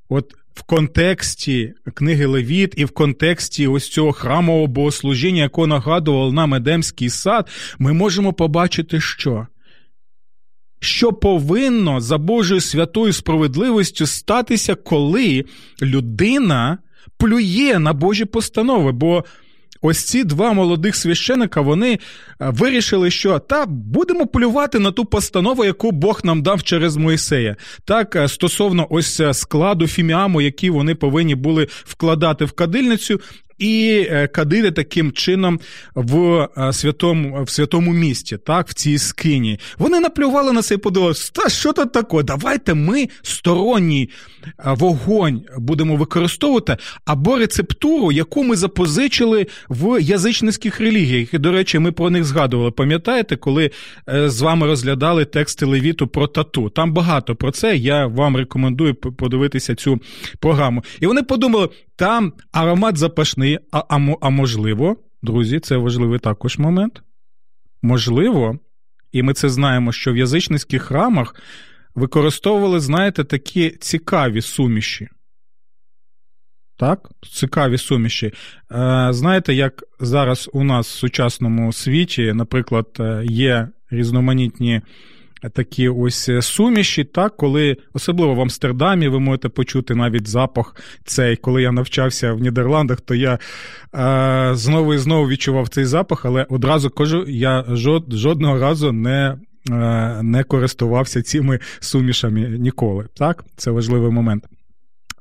от 0.08 0.34
в 0.54 0.62
контексті 0.62 1.74
книги 1.94 2.26
Левіт 2.26 2.74
і 2.76 2.84
в 2.84 2.90
контексті 2.90 3.66
ось 3.66 3.88
цього 3.88 4.12
храмового 4.12 4.66
богослужіння, 4.66 5.42
якого 5.42 5.66
нагадував 5.66 6.32
нам 6.32 6.54
Едемський 6.54 7.10
сад, 7.10 7.48
ми 7.78 7.92
можемо 7.92 8.32
побачити, 8.32 9.00
що. 9.00 9.46
Що 10.84 11.12
повинно 11.12 12.00
за 12.00 12.18
Божою 12.18 12.60
святою 12.60 13.12
справедливістю 13.12 14.06
статися, 14.06 14.74
коли 14.74 15.44
людина 15.82 16.78
плює 17.18 17.78
на 17.78 17.92
Божі 17.92 18.24
постанови? 18.24 18.92
Бо 18.92 19.24
ось 19.82 20.04
ці 20.04 20.24
два 20.24 20.52
молодих 20.52 20.96
священика 20.96 21.60
вони 21.60 21.92
е, 21.92 21.98
вирішили, 22.40 23.10
що 23.10 23.38
та 23.38 23.66
будемо 23.66 24.26
полювати 24.26 24.78
на 24.78 24.90
ту 24.90 25.04
постанову, 25.04 25.64
яку 25.64 25.92
Бог 25.92 26.20
нам 26.24 26.42
дав 26.42 26.62
через 26.62 26.96
Моїсея. 26.96 27.56
Так, 27.84 28.16
е, 28.16 28.28
стосовно 28.28 28.86
ось 28.90 29.20
е, 29.20 29.34
складу 29.34 29.86
фіміаму, 29.86 30.40
який 30.40 30.70
вони 30.70 30.94
повинні 30.94 31.34
були 31.34 31.68
вкладати 31.84 32.44
в 32.44 32.52
кадильницю, 32.52 33.20
і 33.58 34.06
е, 34.10 34.26
кадити 34.26 34.70
таким 34.70 35.12
чином 35.12 35.60
в 35.94 36.48
е, 36.58 36.72
святому 36.72 37.44
в 37.44 37.50
святому 37.50 37.92
місті, 37.92 38.36
так, 38.36 38.68
в 38.68 38.74
цій 38.74 38.98
скині. 38.98 39.58
Вони 39.78 40.00
наплювали 40.00 40.52
на 40.52 40.62
це 40.62 40.74
і 40.74 40.78
подивилися, 40.78 41.30
та 41.32 41.48
що 41.48 41.72
тут 41.72 41.92
таке? 41.92 42.22
Давайте 42.22 42.74
ми 42.74 43.08
сторонній 43.22 44.10
е, 44.46 44.52
вогонь 44.64 45.42
будемо 45.58 45.96
використовувати 45.96 46.76
або 47.04 47.38
рецептуру, 47.38 48.12
яку 48.12 48.44
ми 48.44 48.56
запозичили 48.56 49.46
в 49.68 50.02
язичницьких 50.02 50.80
релігіях. 50.80 51.34
І, 51.34 51.38
до 51.38 51.52
речі, 51.52 51.78
ми 51.78 51.92
про 51.92 52.10
них 52.10 52.24
згадували. 52.24 52.70
Пам'ятаєте, 52.70 53.36
коли 53.36 53.70
з 54.06 54.40
вами 54.40 54.66
розглядали 54.66 55.24
тексти 55.24 55.66
Левіту 55.66 56.06
про 56.06 56.26
тату? 56.26 56.70
Там 56.70 56.92
багато 56.92 57.34
про 57.36 57.50
це. 57.50 57.76
Я 57.76 58.06
вам 58.06 58.36
рекомендую 58.36 58.94
подивитися 58.94 59.74
цю 59.74 60.00
програму. 60.40 60.84
І 61.00 61.06
вони 61.06 61.22
подумали, 61.22 61.68
там 61.96 62.32
аромат 62.52 62.96
запашний 62.96 63.43
не 63.44 63.58
а, 63.72 63.78
а, 63.88 64.14
а 64.20 64.30
можливо, 64.30 64.96
друзі, 65.22 65.60
це 65.60 65.76
важливий 65.76 66.18
також 66.18 66.58
момент. 66.58 67.02
Можливо, 67.82 68.58
і 69.12 69.22
ми 69.22 69.34
це 69.34 69.48
знаємо, 69.48 69.92
що 69.92 70.12
в 70.12 70.16
язичницьких 70.16 70.82
храмах 70.82 71.34
використовували, 71.94 72.80
знаєте, 72.80 73.24
такі 73.24 73.70
цікаві 73.70 74.40
суміші. 74.40 75.08
Так, 76.76 77.10
цікаві 77.32 77.78
суміші. 77.78 78.26
Е, 78.26 78.32
знаєте, 79.10 79.54
як 79.54 79.84
зараз 80.00 80.50
у 80.52 80.64
нас 80.64 80.88
в 80.88 80.98
сучасному 80.98 81.72
світі, 81.72 82.32
наприклад, 82.32 82.86
е, 83.00 83.22
є 83.24 83.68
різноманітні 83.90 84.82
такі 85.52 85.88
ось 85.88 86.30
суміші, 86.40 87.04
так, 87.04 87.36
коли, 87.36 87.76
особливо 87.92 88.34
в 88.34 88.40
Амстердамі, 88.40 89.08
ви 89.08 89.20
можете 89.20 89.48
почути 89.48 89.94
навіть 89.94 90.28
запах 90.28 90.76
цей. 91.04 91.36
Коли 91.36 91.62
я 91.62 91.72
навчався 91.72 92.32
в 92.32 92.40
Нідерландах, 92.40 93.00
то 93.00 93.14
я 93.14 93.38
е, 93.94 94.50
знову 94.54 94.94
і 94.94 94.98
знову 94.98 95.28
відчував 95.28 95.68
цей 95.68 95.84
запах, 95.84 96.24
але 96.24 96.46
одразу 96.48 96.90
кажу, 96.90 97.24
я 97.28 97.64
жод, 97.68 98.04
жодного 98.12 98.58
разу 98.58 98.92
не. 98.92 99.38
Не 100.22 100.44
користувався 100.48 101.22
цими 101.22 101.60
сумішами 101.80 102.40
ніколи. 102.40 103.06
Так, 103.14 103.44
це 103.56 103.70
важливий 103.70 104.10
момент. 104.10 104.44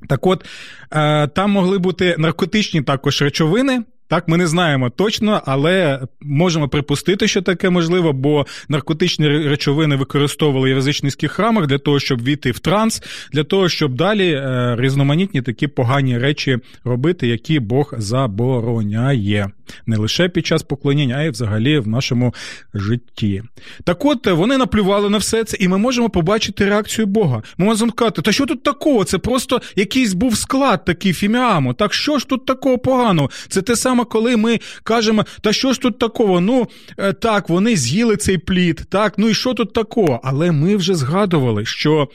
Так 0.08 0.26
от, 0.26 0.44
е, 0.92 1.26
там 1.26 1.50
могли 1.50 1.78
бути 1.78 2.14
наркотичні 2.18 2.82
також 2.82 3.22
речовини. 3.22 3.82
Так, 4.08 4.28
ми 4.28 4.36
не 4.36 4.46
знаємо 4.46 4.90
точно, 4.90 5.42
але 5.46 6.00
можемо 6.20 6.68
припустити, 6.68 7.28
що 7.28 7.42
таке 7.42 7.70
можливо, 7.70 8.12
бо 8.12 8.46
наркотичні 8.68 9.28
речовини 9.28 9.96
використовували 9.96 10.72
в 10.72 10.76
язичницьких 10.76 11.32
храмах 11.32 11.66
для 11.66 11.78
того, 11.78 12.00
щоб 12.00 12.24
війти 12.24 12.50
в 12.50 12.58
транс, 12.58 13.02
для 13.32 13.44
того, 13.44 13.68
щоб 13.68 13.94
далі 13.94 14.32
е, 14.32 14.76
різноманітні 14.78 15.42
такі 15.42 15.66
погані 15.66 16.18
речі 16.18 16.58
робити, 16.84 17.26
які 17.26 17.60
Бог 17.60 17.94
забороняє 17.98 19.50
не 19.86 19.96
лише 19.96 20.28
під 20.28 20.46
час 20.46 20.62
поклоніння, 20.62 21.16
а 21.18 21.22
й 21.22 21.30
взагалі 21.30 21.78
в 21.78 21.88
нашому 21.88 22.34
житті. 22.74 23.42
Так 23.84 24.04
от 24.04 24.26
вони 24.26 24.58
наплювали 24.58 25.10
на 25.10 25.18
все 25.18 25.44
це, 25.44 25.56
і 25.60 25.68
ми 25.68 25.78
можемо 25.78 26.10
побачити 26.10 26.64
реакцію 26.64 27.06
Бога. 27.06 27.42
Ми 27.58 27.66
можемо 27.66 27.90
сказати, 27.90 28.22
та 28.22 28.32
що 28.32 28.46
тут 28.46 28.62
такого? 28.62 29.04
Це 29.04 29.18
просто 29.18 29.60
якийсь 29.76 30.12
був 30.12 30.36
склад 30.36 30.84
такий 30.84 31.12
фіміамо. 31.12 31.72
Так 31.74 31.94
що 31.94 32.18
ж 32.18 32.28
тут 32.28 32.46
такого 32.46 32.78
поганого? 32.78 33.30
Це 33.48 33.62
те 33.62 33.76
саме, 33.76 34.04
коли 34.04 34.36
ми 34.36 34.60
кажемо, 34.82 35.24
та 35.40 35.52
що 35.52 35.72
ж 35.72 35.80
тут 35.80 35.98
такого? 35.98 36.40
Ну 36.40 36.66
е, 36.98 37.12
так, 37.12 37.48
вони 37.48 37.76
з'їли 37.76 38.16
цей 38.16 38.38
плід, 38.38 38.82
так, 38.88 39.14
ну 39.16 39.28
і 39.28 39.34
що 39.34 39.54
тут 39.54 39.72
такого? 39.72 40.20
Але 40.24 40.52
ми 40.52 40.76
вже 40.76 40.94
згадували, 40.94 41.64
що 41.64 42.08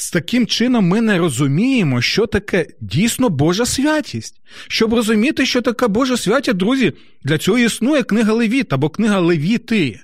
з 0.00 0.10
таким 0.10 0.46
чином 0.46 0.84
ми 0.84 1.00
не 1.00 1.18
розуміємо, 1.18 2.02
що 2.02 2.26
таке 2.26 2.66
дійсно 2.80 3.28
Божа 3.28 3.66
святість. 3.66 4.40
Щоб 4.68 4.94
розуміти, 4.94 5.46
що 5.46 5.62
таке 5.62 5.88
Божа 5.88 6.16
святість, 6.16 6.56
друзі, 6.56 6.92
для 7.24 7.38
цього 7.38 7.58
існує 7.58 8.02
книга 8.02 8.32
Левіт 8.32 8.72
або 8.72 8.88
книга 8.88 9.20
Левіти. 9.20 10.00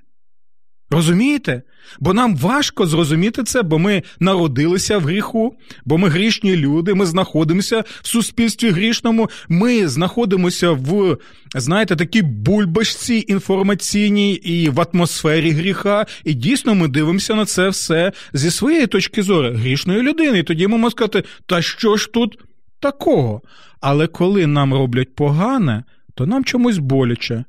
Розумієте? 0.91 1.63
Бо 2.01 2.15
нам 2.15 2.37
важко 2.37 2.87
зрозуміти 2.87 3.43
це, 3.43 3.63
бо 3.63 3.79
ми 3.79 4.03
народилися 4.21 4.99
в 4.99 5.03
гріху, 5.03 5.57
бо 5.85 5.99
ми 5.99 6.09
грішні 6.09 6.57
люди, 6.57 6.95
ми 6.95 7.07
знаходимося 7.07 7.85
в 8.03 8.07
суспільстві 8.07 8.71
грішному, 8.71 9.31
ми 9.49 9.89
знаходимося 9.89 10.71
в, 10.71 11.17
знаєте, 11.55 11.97
такій 11.97 12.23
бульбашці 12.23 13.25
інформаційній 13.29 14.33
і 14.33 14.69
в 14.69 14.81
атмосфері 14.81 15.51
гріха. 15.51 16.07
І 16.25 16.35
дійсно 16.35 16.75
ми 16.75 16.89
дивимося 16.89 17.35
на 17.35 17.45
це 17.45 17.69
все 17.69 18.13
зі 18.33 18.51
своєї 18.51 18.87
точки 18.87 19.23
зору 19.23 19.53
грішної 19.53 20.03
людини. 20.03 20.39
І 20.39 20.43
тоді 20.43 20.67
ми 20.67 20.77
можемо 20.77 20.91
сказати, 20.91 21.25
та 21.47 21.63
що 21.63 21.97
ж 21.97 22.13
тут 22.13 22.39
такого? 22.81 23.43
Але 23.81 24.07
коли 24.07 24.47
нам 24.47 24.75
роблять 24.75 25.15
погане, 25.15 25.85
то 26.15 26.27
нам 26.27 26.45
чомусь 26.45 26.79
боляче. 26.79 27.45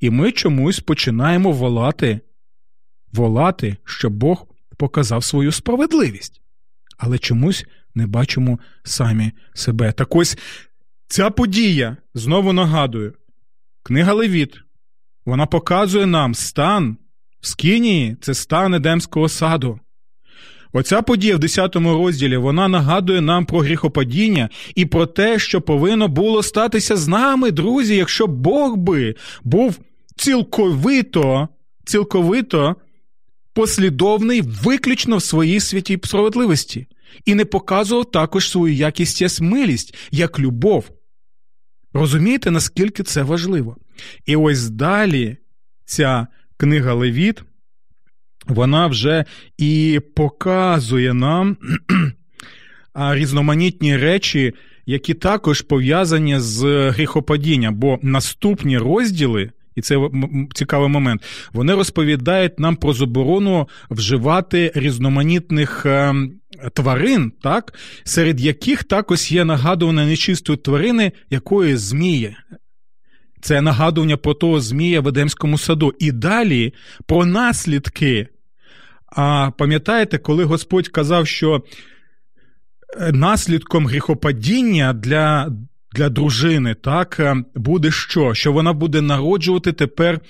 І 0.00 0.10
ми 0.10 0.32
чомусь 0.32 0.80
починаємо 0.80 1.52
волати 1.52 2.20
волати, 3.12 3.76
щоб 3.84 4.12
Бог 4.12 4.46
показав 4.76 5.24
свою 5.24 5.52
справедливість, 5.52 6.40
але 6.98 7.18
чомусь 7.18 7.66
не 7.94 8.06
бачимо 8.06 8.58
самі 8.84 9.32
себе. 9.54 9.92
Так 9.92 10.16
ось 10.16 10.38
ця 11.08 11.30
подія, 11.30 11.96
знову 12.14 12.52
нагадую, 12.52 13.14
книга 13.82 14.12
Левіт, 14.12 14.54
вона 15.26 15.46
показує 15.46 16.06
нам 16.06 16.34
стан 16.34 16.96
в 17.40 17.46
Скинії, 17.46 18.16
це 18.20 18.34
стан 18.34 18.74
Едемського 18.74 19.28
саду. 19.28 19.80
Оця 20.72 21.02
подія 21.02 21.36
в 21.36 21.38
10 21.38 21.76
розділі 21.76 22.36
вона 22.36 22.68
нагадує 22.68 23.20
нам 23.20 23.44
про 23.44 23.58
гріхопадіння 23.58 24.48
і 24.74 24.86
про 24.86 25.06
те, 25.06 25.38
що 25.38 25.60
повинно 25.60 26.08
було 26.08 26.42
статися 26.42 26.96
з 26.96 27.08
нами, 27.08 27.50
друзі, 27.50 27.96
якщо 27.96 28.26
Бог 28.26 28.76
би 28.76 29.14
був 29.44 29.78
цілковито, 30.16 31.48
цілковито 31.84 32.76
послідовний 33.56 34.42
виключно 34.42 35.16
в 35.16 35.22
своїй 35.22 35.60
святій 35.60 35.98
справедливості 36.04 36.86
і 37.24 37.34
не 37.34 37.44
показував 37.44 38.10
також 38.10 38.50
свою 38.50 38.74
якість 38.74 39.40
милість, 39.40 39.94
як 40.10 40.38
любов. 40.38 40.90
Розумієте, 41.92 42.50
наскільки 42.50 43.02
це 43.02 43.22
важливо? 43.22 43.76
І 44.26 44.36
ось 44.36 44.70
далі 44.70 45.36
ця 45.84 46.26
книга 46.56 46.94
Левіт, 46.94 47.42
вона 48.46 48.86
вже 48.86 49.24
і 49.58 50.00
показує 50.16 51.14
нам 51.14 51.56
різноманітні 52.94 53.96
речі, 53.96 54.54
які 54.86 55.14
також 55.14 55.62
пов'язані 55.62 56.40
з 56.40 56.90
гріхопадінням, 56.90 57.74
бо 57.74 57.98
наступні 58.02 58.78
розділи 58.78 59.50
і 59.76 59.80
це 59.80 60.08
цікавий 60.54 60.88
момент. 60.88 61.22
Вони 61.52 61.74
розповідають 61.74 62.60
нам 62.60 62.76
про 62.76 62.92
заборону 62.92 63.68
вживати 63.90 64.72
різноманітних 64.74 65.86
е, 65.86 66.14
тварин, 66.74 67.32
так, 67.42 67.74
серед 68.04 68.40
яких 68.40 68.84
також 68.84 69.32
є 69.32 69.44
нагадування 69.44 70.06
нечистої 70.06 70.58
тварини, 70.58 71.12
якої 71.30 71.76
змії. 71.76 72.36
Це 73.40 73.60
нагадування 73.60 74.16
про 74.16 74.34
того 74.34 74.60
змія 74.60 75.00
в 75.00 75.08
Едемському 75.08 75.58
саду. 75.58 75.94
І 75.98 76.12
далі 76.12 76.74
про 77.06 77.26
наслідки. 77.26 78.28
А 79.16 79.50
пам'ятаєте, 79.58 80.18
коли 80.18 80.44
Господь 80.44 80.88
казав, 80.88 81.26
що 81.26 81.64
е, 83.00 83.12
наслідком 83.12 83.86
гріхопадіння 83.86 84.92
для 84.92 85.50
для 85.96 86.08
дружини, 86.08 86.74
так 86.74 87.20
е, 87.20 87.36
буде 87.54 87.90
що? 87.90 88.34
Що 88.34 88.52
вона 88.52 88.72
буде 88.72 89.00
народжувати 89.00 89.72
тепер, 89.72 90.20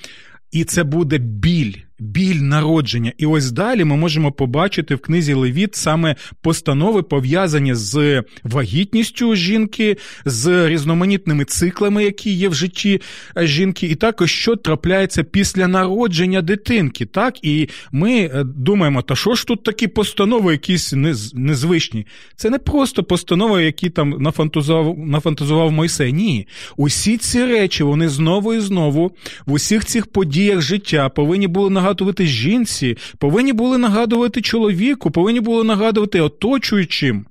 і 0.53 0.65
це 0.65 0.85
буде 0.85 1.19
біль 1.19 1.75
біль 1.99 2.41
народження. 2.41 3.13
І 3.19 3.27
ось 3.27 3.53
далі 3.53 3.85
ми 3.85 3.97
можемо 3.97 4.33
побачити 4.33 4.95
в 4.95 4.99
книзі 4.99 5.35
Левіт 5.35 5.75
саме 5.75 6.17
постанови 6.43 7.03
пов'язані 7.03 7.75
з 7.75 8.23
вагітністю 8.45 9.35
жінки, 9.35 9.97
з 10.25 10.69
різноманітними 10.69 11.45
циклами, 11.45 12.05
які 12.05 12.33
є 12.33 12.49
в 12.49 12.55
житті 12.55 13.01
жінки, 13.37 13.87
і 13.87 13.95
також 13.95 14.33
що 14.33 14.57
трапляється 14.57 15.23
після 15.25 15.69
народження 15.69 16.43
дитинки. 16.43 17.07
Так, 17.07 17.45
і 17.45 17.69
ми 17.93 18.13
е, 18.13 18.45
думаємо, 18.45 19.03
та 19.03 19.17
що 19.17 19.35
ж 19.35 19.47
тут 19.47 19.63
такі 19.63 19.87
постанови, 19.87 20.53
якісь 20.53 20.93
незвичні? 21.35 22.07
Це 22.37 22.51
не 22.51 22.59
просто 22.59 23.05
постанови, 23.05 23.65
які 23.65 23.91
там 23.91 24.11
нафантазував, 24.11 24.99
нафантазував 24.99 25.73
Мойсей. 25.73 26.13
Ні, 26.13 26.49
усі 26.77 27.17
ці 27.17 27.45
речі 27.45 27.83
вони 27.83 28.09
знову 28.09 28.55
і 28.55 28.61
знову 28.61 29.13
в 29.47 29.53
усіх 29.53 29.85
цих 29.85 30.07
подіях 30.07 30.61
життя 30.61 31.09
повинні 31.09 31.47
були 31.47 31.71
нагадувати 31.71 31.86
нагадувати 31.87 32.27
жінці, 32.27 32.97
повинні 33.19 33.53
були 33.53 33.79
нагадувати 33.79 34.43
чоловіку, 34.43 35.11
повинні 35.11 35.41
були 35.41 35.65
нагадувати 35.65 36.21
оточуючим 36.21 37.27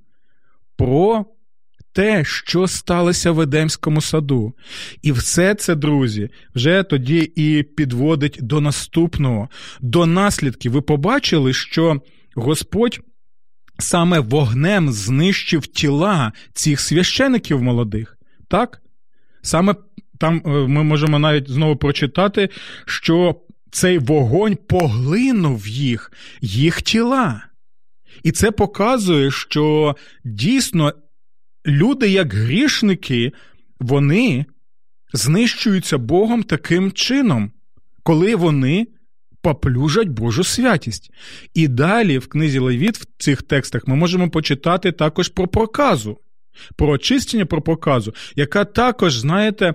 про 0.76 1.24
те, 1.92 2.24
що 2.24 2.66
сталося 2.66 3.32
в 3.32 3.40
Едемському 3.40 4.00
саду. 4.00 4.52
І 5.02 5.12
все 5.12 5.54
це, 5.54 5.74
друзі, 5.74 6.28
вже 6.54 6.82
тоді 6.82 7.32
і 7.36 7.62
підводить 7.62 8.38
до 8.40 8.60
наступного, 8.60 9.48
до 9.80 10.06
наслідків. 10.06 10.72
Ви 10.72 10.80
побачили, 10.80 11.52
що 11.52 12.00
Господь. 12.34 13.00
Саме 13.78 14.20
вогнем 14.20 14.90
знищив 14.92 15.66
тіла 15.66 16.32
цих 16.52 16.80
священиків 16.80 17.62
молодих, 17.62 18.18
так? 18.48 18.82
Саме 19.42 19.74
там 20.18 20.42
е, 20.46 20.48
ми 20.48 20.82
можемо 20.82 21.18
навіть 21.18 21.50
знову 21.50 21.76
прочитати, 21.76 22.48
що 22.86 23.34
цей 23.70 23.98
вогонь 23.98 24.56
поглинув 24.68 25.68
їх, 25.68 26.12
їх 26.40 26.82
тіла. 26.82 27.42
І 28.22 28.32
це 28.32 28.50
показує, 28.50 29.30
що 29.30 29.96
дійсно 30.24 30.92
люди, 31.66 32.08
як 32.08 32.34
грішники, 32.34 33.32
вони 33.80 34.46
знищуються 35.12 35.98
Богом 35.98 36.42
таким 36.42 36.92
чином, 36.92 37.52
коли 38.02 38.36
вони 38.36 38.86
поплюжать 39.42 40.08
Божу 40.08 40.44
святість. 40.44 41.10
І 41.54 41.68
далі 41.68 42.18
в 42.18 42.28
книзі 42.28 42.58
Левіт, 42.58 42.98
в 42.98 43.06
цих 43.18 43.42
текстах, 43.42 43.86
ми 43.86 43.96
можемо 43.96 44.30
почитати 44.30 44.92
також 44.92 45.28
про 45.28 45.48
проказу, 45.48 46.18
про 46.76 46.88
очищення 46.88 47.46
про 47.46 47.62
проказу, 47.62 48.14
яка 48.36 48.64
також, 48.64 49.18
знаєте, 49.18 49.74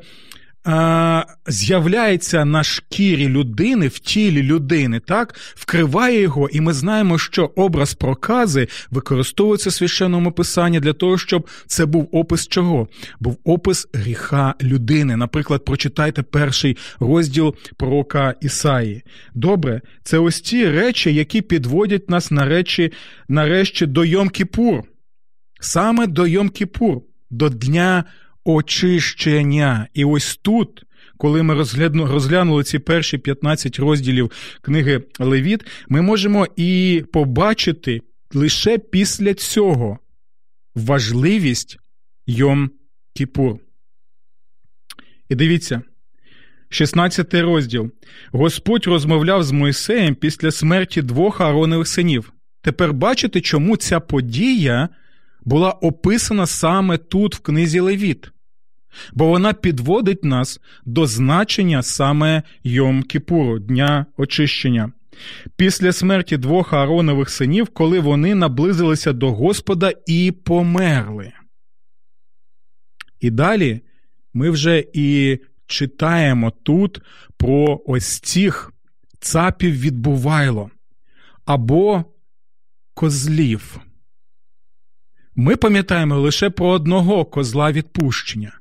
а, 0.63 1.24
з'являється 1.47 2.45
на 2.45 2.63
шкірі 2.63 3.30
людини, 3.30 3.88
в 3.88 4.00
тілі 4.00 4.43
людини, 4.43 5.00
так, 5.00 5.36
вкриває 5.56 6.21
його, 6.21 6.50
і 6.50 6.62
ми 6.62 6.74
знаємо, 6.74 7.17
що 7.17 7.52
образ 7.56 7.93
прокази 7.93 8.67
використовується 8.91 9.69
в 9.69 9.74
священному 9.74 10.32
писанні 10.32 10.80
для 10.80 10.93
того, 10.93 11.17
щоб 11.17 11.47
це 11.67 11.86
був 11.86 12.10
опис 12.12 12.47
чого? 12.47 12.88
Був 13.19 13.38
опис 13.43 13.88
гріха 13.93 14.56
людини. 14.62 15.17
Наприклад, 15.17 15.65
прочитайте 15.65 16.24
перший 16.24 16.78
розділ 17.00 17.56
пророка 17.78 18.36
Ісаї. 18.41 19.04
Добре, 19.34 19.82
це 20.04 20.17
ось 20.17 20.41
ті 20.41 20.69
речі, 20.69 21.13
які 21.13 21.41
підводять 21.41 22.10
нас 22.10 22.32
на 22.32 22.45
речі, 22.45 22.91
нарешті 23.28 23.86
до 23.86 24.02
Йом-Кіпур. 24.02 24.82
Саме 25.60 26.08
до 26.08 26.24
Йом-Кіпур, 26.24 27.02
до 27.30 27.50
Дня 27.50 28.04
очищення. 28.44 29.88
І 29.94 30.06
ось 30.06 30.40
тут, 30.42 30.84
коли 31.18 31.44
ми 31.44 31.54
розглянули 31.94 32.64
ці 32.64 32.80
перші 32.80 33.18
15 33.18 33.80
розділів 33.80 34.32
книги 34.62 35.04
Левіт, 35.20 35.66
ми 35.90 36.02
можемо 36.02 36.48
і 36.56 37.04
побачити 37.14 38.02
лише 38.34 38.78
після 38.78 39.34
цього 39.34 40.00
важливість 40.76 41.78
Йом 42.28 42.72
Кіпур. 43.14 43.58
І 45.30 45.36
дивіться. 45.36 45.82
16 46.70 47.34
розділ. 47.34 47.92
Господь 48.32 48.88
розмовляв 48.88 49.44
з 49.44 49.52
Мойсеєм 49.52 50.16
після 50.16 50.52
смерті 50.52 51.02
двох 51.02 51.42
Ааронових 51.42 51.88
синів. 51.88 52.34
Тепер 52.62 52.94
бачите, 52.94 53.42
чому 53.42 53.78
ця 53.78 54.00
подія 54.00 54.90
була 55.42 55.72
описана 55.72 56.46
саме 56.46 56.98
тут, 56.98 57.36
в 57.36 57.40
книзі 57.40 57.80
Левіт, 57.80 58.32
бо 59.14 59.28
вона 59.28 59.54
підводить 59.54 60.24
нас 60.24 60.60
до 60.86 61.06
значення 61.06 61.84
саме 61.84 62.44
Йом 62.64 63.04
Кіпуру, 63.04 63.60
Дня 63.60 64.06
очищення. 64.18 64.92
Після 65.56 65.92
смерті 65.92 66.38
двох 66.38 66.74
Ааронових 66.74 67.30
синів, 67.30 67.68
коли 67.70 68.00
вони 68.00 68.36
наблизилися 68.36 69.14
до 69.14 69.32
Господа 69.32 69.94
і 70.06 70.32
померли. 70.32 71.32
І 73.20 73.30
далі 73.30 73.82
ми 74.34 74.50
вже 74.50 74.86
і 74.94 75.40
читаємо 75.66 76.52
тут 76.52 77.02
про 77.38 77.82
ось 77.86 78.20
цих 78.20 78.74
цапів 79.20 79.80
відбувайло 79.80 80.70
або 81.46 82.06
козлів. 82.94 83.80
Ми 85.36 85.56
пам'ятаємо 85.56 86.20
лише 86.20 86.50
про 86.50 86.67
одного 86.67 87.26
козла 87.26 87.72
відпущення, 87.72 88.60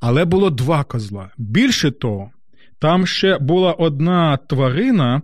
але 0.00 0.24
було 0.24 0.50
два 0.50 0.84
козла. 0.84 1.30
Більше 1.38 1.90
того, 1.90 2.30
там 2.78 3.06
ще 3.06 3.38
була 3.38 3.72
одна 3.72 4.36
тварина, 4.36 5.22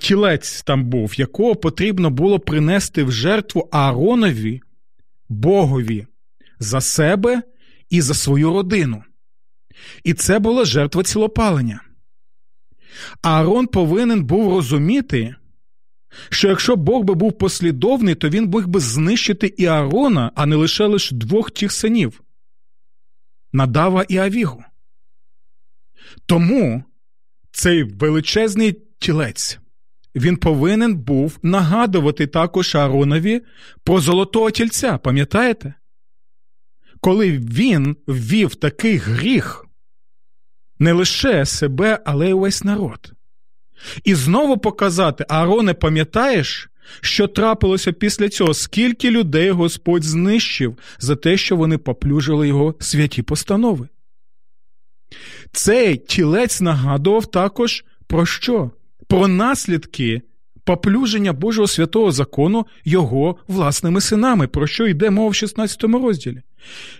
тілець 0.00 0.62
там 0.62 0.84
був, 0.84 1.20
якого 1.20 1.56
потрібно 1.56 2.10
було 2.10 2.40
принести 2.40 3.04
в 3.04 3.12
жертву 3.12 3.68
Ааронові, 3.72 4.60
Богові, 5.28 6.06
за 6.58 6.80
себе 6.80 7.42
і 7.90 8.00
за 8.00 8.14
свою 8.14 8.52
родину. 8.52 9.02
І 10.04 10.14
це 10.14 10.38
була 10.38 10.64
жертва 10.64 11.02
цілопалення. 11.02 11.80
Аарон 13.22 13.66
повинен 13.66 14.24
був 14.24 14.54
розуміти, 14.54 15.34
що 16.28 16.48
якщо 16.48 16.76
Бог 16.76 17.04
би 17.04 17.14
був 17.14 17.38
послідовний, 17.38 18.14
то 18.14 18.28
він 18.28 18.50
міг 18.54 18.66
би 18.68 18.80
знищити 18.80 19.46
і 19.46 19.66
Аарона, 19.66 20.32
а 20.34 20.46
не 20.46 20.56
лише 20.56 20.86
лише 20.86 21.14
двох 21.14 21.50
тих 21.50 21.72
синів 21.72 22.22
Надава 23.52 24.04
і 24.08 24.18
Авігу. 24.18 24.64
Тому 26.26 26.84
цей 27.52 27.82
величезний 27.82 28.82
тілець 28.98 29.58
він 30.14 30.36
повинен 30.36 30.96
був 30.96 31.38
нагадувати 31.42 32.26
також 32.26 32.74
Ааронові 32.74 33.40
про 33.84 34.00
золотого 34.00 34.50
тільця, 34.50 34.98
пам'ятаєте? 34.98 35.74
Коли 37.00 37.38
він 37.38 37.96
ввів 38.06 38.54
такий 38.54 38.96
гріх 38.96 39.66
не 40.78 40.92
лише 40.92 41.46
себе, 41.46 42.02
але 42.04 42.28
й 42.28 42.32
увесь 42.32 42.64
народ. 42.64 43.12
І 44.04 44.14
знову 44.14 44.58
показати, 44.58 45.24
Аароне, 45.28 45.74
пам'ятаєш, 45.74 46.70
що 47.00 47.28
трапилося 47.28 47.92
після 47.92 48.28
цього, 48.28 48.54
скільки 48.54 49.10
людей 49.10 49.50
Господь 49.50 50.04
знищив 50.04 50.78
за 50.98 51.16
те, 51.16 51.36
що 51.36 51.56
вони 51.56 51.78
поплюжили 51.78 52.48
його 52.48 52.74
святі 52.80 53.22
постанови. 53.22 53.88
Цей 55.52 55.96
тілець 55.96 56.60
нагадував 56.60 57.26
також 57.26 57.84
про 58.06 58.26
що? 58.26 58.70
Про 59.08 59.28
наслідки 59.28 60.22
поплюження 60.64 61.32
Божого 61.32 61.68
святого 61.68 62.12
закону 62.12 62.66
його 62.84 63.36
власними 63.48 64.00
синами, 64.00 64.46
про 64.46 64.66
що 64.66 64.86
йде 64.86 65.10
мова 65.10 65.28
в 65.28 65.34
16 65.34 65.82
розділі. 65.84 66.42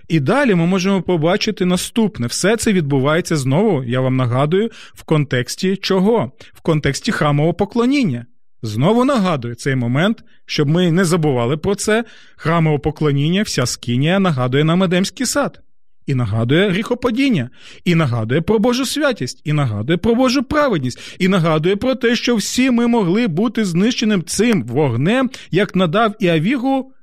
І 0.07 0.19
далі 0.19 0.55
ми 0.55 0.65
можемо 0.65 1.01
побачити 1.01 1.65
наступне: 1.65 2.27
все 2.27 2.57
це 2.57 2.73
відбувається 2.73 3.35
знову, 3.35 3.83
я 3.83 4.01
вам 4.01 4.15
нагадую, 4.15 4.69
в 4.93 5.03
контексті 5.03 5.75
чого? 5.75 6.31
В 6.53 6.61
контексті 6.61 7.11
храмового 7.11 7.53
поклоніння. 7.53 8.25
Знову 8.65 9.05
нагадую 9.05 9.55
цей 9.55 9.75
момент, 9.75 10.23
щоб 10.45 10.69
ми 10.69 10.91
не 10.91 11.05
забували 11.05 11.57
про 11.57 11.75
це. 11.75 12.03
Храмове 12.35 12.77
поклоніння, 12.77 13.43
вся 13.43 13.65
скинія 13.65 14.19
нагадує 14.19 14.63
нам 14.63 14.83
Едемський 14.83 15.25
сад, 15.25 15.59
і 16.05 16.15
нагадує 16.15 16.69
гріхопадіння, 16.69 17.49
і 17.85 17.95
нагадує 17.95 18.41
про 18.41 18.59
Божу 18.59 18.85
святість, 18.85 19.41
і 19.43 19.53
нагадує 19.53 19.97
про 19.97 20.15
Божу 20.15 20.43
праведність, 20.43 20.99
і 21.19 21.27
нагадує 21.27 21.75
про 21.75 21.95
те, 21.95 22.15
що 22.15 22.35
всі 22.35 22.71
ми 22.71 22.87
могли 22.87 23.27
бути 23.27 23.65
знищеним 23.65 24.23
цим 24.23 24.63
вогнем, 24.63 25.29
як 25.51 25.75
надав 25.75 26.15
і 26.19 26.27
Авігу. 26.27 26.93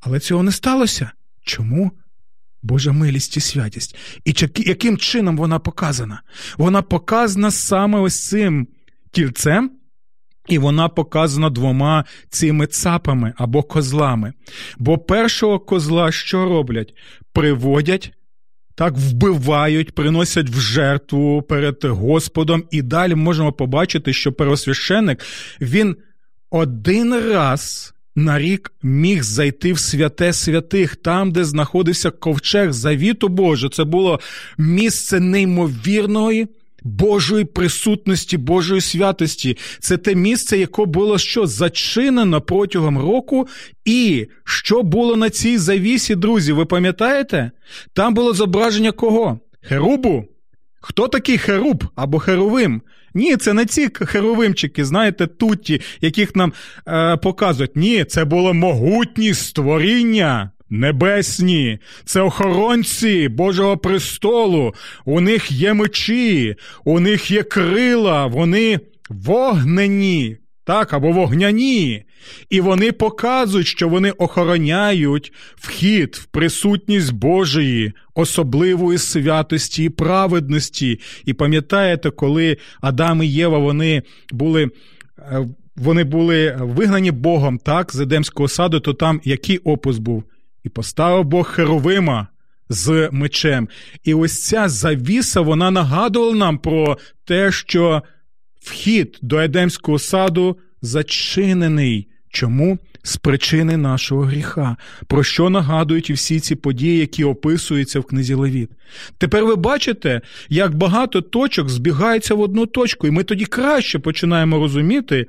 Але 0.00 0.20
цього 0.20 0.42
не 0.42 0.52
сталося. 0.52 1.10
Чому? 1.42 1.90
Божа 2.62 2.92
милість 2.92 3.36
і 3.36 3.40
святість. 3.40 3.96
І 4.24 4.34
яким 4.56 4.98
чином 4.98 5.36
вона 5.36 5.58
показана? 5.58 6.22
Вона 6.58 6.82
показана 6.82 7.50
саме 7.50 7.98
ось 8.00 8.28
цим 8.28 8.68
тільцем, 9.10 9.70
і 10.50 10.58
вона 10.58 10.88
показана 10.88 11.50
двома 11.50 12.04
цими 12.28 12.66
цапами 12.66 13.32
або 13.36 13.62
козлами. 13.62 14.32
Бо 14.78 14.98
першого 14.98 15.58
козла 15.58 16.12
що 16.12 16.44
роблять? 16.44 16.94
Приводять. 17.32 18.12
Так 18.74 18.94
вбивають, 18.96 19.94
приносять 19.94 20.50
в 20.50 20.60
жертву 20.60 21.42
перед 21.42 21.84
Господом, 21.84 22.64
і 22.70 22.82
далі 22.82 23.14
можемо 23.14 23.52
побачити, 23.52 24.12
що 24.12 24.32
первосвященник 24.32 25.24
він 25.60 25.96
один 26.50 27.14
раз 27.14 27.94
на 28.16 28.38
рік 28.38 28.72
міг 28.82 29.22
зайти 29.22 29.72
в 29.72 29.78
святе 29.78 30.32
святих, 30.32 30.96
там, 30.96 31.32
де 31.32 31.44
знаходився 31.44 32.10
ковчег 32.10 32.72
завіту 32.72 33.28
Божу. 33.28 33.68
Це 33.68 33.84
було 33.84 34.20
місце 34.58 35.20
неймовірної. 35.20 36.46
Божої 36.84 37.44
присутності, 37.44 38.36
Божої 38.36 38.80
святості. 38.80 39.56
Це 39.80 39.96
те 39.96 40.14
місце, 40.14 40.58
яке 40.58 40.84
було 40.84 41.18
що 41.18 41.46
зачинено 41.46 42.40
протягом 42.40 42.98
року, 42.98 43.48
і 43.84 44.26
що 44.44 44.82
було 44.82 45.16
на 45.16 45.30
цій 45.30 45.58
завісі, 45.58 46.14
друзі, 46.14 46.52
ви 46.52 46.64
пам'ятаєте? 46.64 47.50
Там 47.92 48.14
було 48.14 48.32
зображення 48.34 48.92
кого? 48.92 49.40
Херубу? 49.62 50.24
Хто 50.80 51.08
такий 51.08 51.38
херуб 51.38 51.84
або 51.94 52.18
херовим? 52.18 52.82
Ні, 53.14 53.36
це 53.36 53.52
не 53.52 53.66
ці 53.66 53.88
херовимчики, 53.94 54.84
знаєте, 54.84 55.26
тутті, 55.26 55.80
яких 56.00 56.36
нам 56.36 56.52
е, 56.88 57.16
показують. 57.16 57.76
Ні, 57.76 58.04
це 58.04 58.24
було 58.24 58.54
могутні 58.54 59.34
створіння. 59.34 60.50
Небесні, 60.70 61.78
це 62.04 62.20
охоронці 62.20 63.28
Божого 63.28 63.78
престолу, 63.78 64.74
у 65.04 65.20
них 65.20 65.50
є 65.50 65.74
мечі, 65.74 66.56
у 66.84 67.00
них 67.00 67.30
є 67.30 67.42
крила, 67.42 68.26
вони 68.26 68.80
вогнені, 69.08 70.36
так, 70.64 70.92
або 70.92 71.12
вогняні, 71.12 72.04
і 72.50 72.60
вони 72.60 72.92
показують, 72.92 73.66
що 73.66 73.88
вони 73.88 74.10
охороняють 74.10 75.32
вхід 75.56 76.14
в 76.14 76.24
присутність 76.24 77.12
Божої, 77.12 77.92
особливої 78.14 78.98
святості 78.98 79.84
і 79.84 79.88
праведності. 79.88 81.00
І 81.24 81.32
пам'ятаєте, 81.32 82.10
коли 82.10 82.56
Адам 82.80 83.22
і 83.22 83.26
Єва 83.26 83.58
вони 83.58 84.02
були. 84.32 84.70
Е, 85.18 85.48
вони 85.76 86.04
були 86.04 86.58
вигнані 86.60 87.10
Богом 87.10 87.58
так, 87.58 87.92
з 87.92 88.00
Едемського 88.00 88.48
саду, 88.48 88.80
то 88.80 88.94
там 88.94 89.20
який 89.24 89.58
опус 89.58 89.98
був? 89.98 90.24
І 90.64 90.68
поставив 90.68 91.24
Бог 91.24 91.46
Херовима 91.46 92.26
з 92.68 93.08
мечем. 93.12 93.68
І 94.04 94.14
ось 94.14 94.42
ця 94.42 94.68
завіса 94.68 95.40
вона 95.40 95.70
нагадувала 95.70 96.34
нам 96.34 96.58
про 96.58 96.98
те, 97.24 97.52
що 97.52 98.02
вхід 98.62 99.18
до 99.22 99.38
Едемського 99.38 99.98
саду 99.98 100.58
зачинений. 100.82 102.08
Чому? 102.28 102.78
з 103.02 103.16
причини 103.16 103.76
нашого 103.76 104.22
гріха, 104.22 104.76
про 105.06 105.24
що 105.24 105.50
нагадують 105.50 106.10
всі 106.10 106.40
ці 106.40 106.54
події, 106.54 106.98
які 106.98 107.24
описуються 107.24 108.00
в 108.00 108.04
книзі 108.04 108.34
Левіт. 108.34 108.70
Тепер 109.18 109.44
ви 109.44 109.56
бачите, 109.56 110.20
як 110.48 110.74
багато 110.74 111.20
точок 111.20 111.68
збігаються 111.68 112.34
в 112.34 112.40
одну 112.40 112.66
точку, 112.66 113.06
і 113.06 113.10
ми 113.10 113.24
тоді 113.24 113.44
краще 113.44 113.98
починаємо 113.98 114.58
розуміти. 114.58 115.26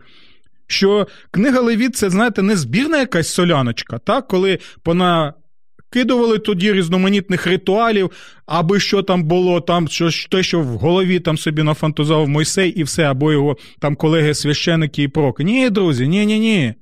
Що 0.71 1.07
книга 1.31 1.59
Левіт 1.61 1.95
це, 1.95 2.09
знаєте, 2.09 2.41
не 2.41 2.55
збірна 2.55 2.99
якась 2.99 3.33
соляночка, 3.33 3.97
так? 3.97 4.27
коли 4.27 4.59
пона 4.83 5.33
Кидували 5.93 6.39
тоді 6.39 6.73
різноманітних 6.73 7.47
ритуалів, 7.47 8.11
аби 8.45 8.79
що 8.79 9.03
там 9.03 9.23
було, 9.23 9.61
там 9.61 9.87
що, 9.87 10.09
те, 10.29 10.43
що 10.43 10.59
в 10.59 10.65
голові 10.65 11.19
там 11.19 11.37
собі 11.37 11.63
нафантазував 11.63 12.29
Мойсей 12.29 12.69
і 12.69 12.83
все, 12.83 13.03
або 13.03 13.31
його 13.31 13.57
там 13.79 13.95
колеги 13.95 14.33
священики 14.33 15.03
і 15.03 15.07
проки. 15.07 15.43
Ні, 15.43 15.69
друзі, 15.69 16.07
ні, 16.07 16.25
ні, 16.25 16.39
ні. 16.39 16.73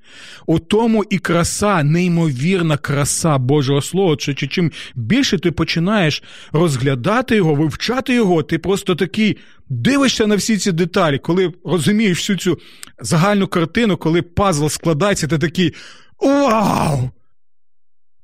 У 0.46 0.60
тому 0.60 1.06
і 1.10 1.20
краса, 1.20 1.84
неймовірна 1.84 2.78
краса 2.78 3.38
Божого 3.38 3.82
Слова. 3.82 4.16
Чи, 4.16 4.34
чи 4.34 4.48
чим 4.48 4.72
більше 4.96 5.38
ти 5.38 5.52
починаєш 5.52 6.24
розглядати 6.52 7.36
його, 7.36 7.56
вивчати 7.56 8.14
його, 8.14 8.44
ти 8.44 8.58
просто 8.58 8.96
такий 8.96 9.38
дивишся 9.70 10.28
на 10.28 10.36
всі 10.36 10.58
ці 10.58 10.72
деталі, 10.72 11.18
коли 11.18 11.54
розумієш 11.66 12.18
всю 12.18 12.38
цю 12.38 12.58
загальну 13.02 13.48
картину, 13.48 13.98
коли 13.98 14.22
пазл 14.22 14.68
складається, 14.68 15.28
ти 15.28 15.38
такий 15.38 15.74
вау! 16.20 17.10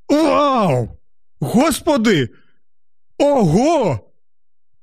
Вау! 0.10 0.90
Господи! 1.40 2.30
Ого! 3.18 4.00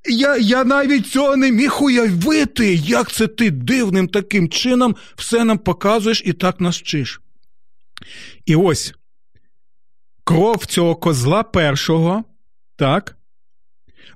Я 0.05 0.37
я 0.37 0.65
навіть 0.65 1.07
цього 1.07 1.37
не 1.37 1.51
міг 1.51 1.83
уявити, 1.83 2.75
як 2.75 3.13
це 3.13 3.27
ти 3.27 3.51
дивним 3.51 4.09
таким 4.09 4.49
чином 4.49 4.97
все 5.17 5.45
нам 5.45 5.59
показуєш 5.59 6.23
і 6.25 6.33
так 6.33 6.61
нас 6.61 6.79
вчиш. 6.79 7.21
І 8.47 8.57
ось 8.57 8.95
кров 10.25 10.67
цього 10.67 10.97
козла 10.97 11.43
першого, 11.43 12.25
так, 12.77 13.17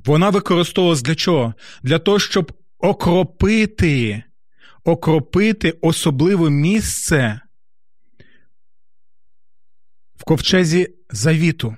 вона 0.04 0.30
використовувалась 0.30 1.02
для 1.02 1.14
чого? 1.14 1.54
Для 1.82 1.98
того, 1.98 2.18
щоб 2.18 2.52
окропити, 2.78 4.22
окропити 4.84 5.70
особливе 5.80 6.50
місце 6.50 7.40
в 10.16 10.24
ковчезі 10.24 10.95
завіту, 11.10 11.76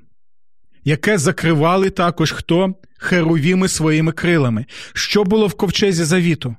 яке 0.84 1.18
закривали 1.18 1.90
також 1.90 2.32
хто 2.32 2.74
херовіми 2.98 3.68
своїми 3.68 4.12
крилами. 4.12 4.64
Що 4.94 5.24
було 5.24 5.46
в 5.46 5.54
ковчезі 5.54 6.04
завіту? 6.04 6.56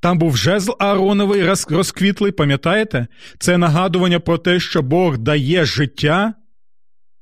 Там 0.00 0.18
був 0.18 0.36
жезл 0.36 0.72
Аароновий 0.78 1.54
розквітлий, 1.68 2.32
пам'ятаєте? 2.32 3.06
Це 3.38 3.58
нагадування 3.58 4.20
про 4.20 4.38
те, 4.38 4.60
що 4.60 4.82
Бог 4.82 5.18
дає 5.18 5.64
життя, 5.64 6.34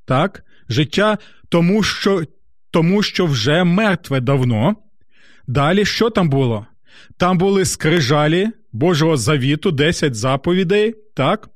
так? 0.06 0.44
життя 0.68 1.18
тому, 1.48 1.82
що 1.82 2.24
тому, 2.70 3.02
що 3.02 3.26
вже 3.26 3.64
мертве 3.64 4.20
давно. 4.20 4.76
Далі 5.46 5.84
що 5.84 6.10
там 6.10 6.28
було? 6.28 6.66
Там 7.16 7.38
були 7.38 7.64
скрижалі 7.64 8.48
Божого 8.72 9.16
завіту, 9.16 9.70
10 9.70 10.14
заповідей, 10.14 10.94
так? 11.14 11.48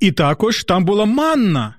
І 0.00 0.12
також 0.12 0.64
там 0.64 0.84
була 0.84 1.04
манна, 1.04 1.74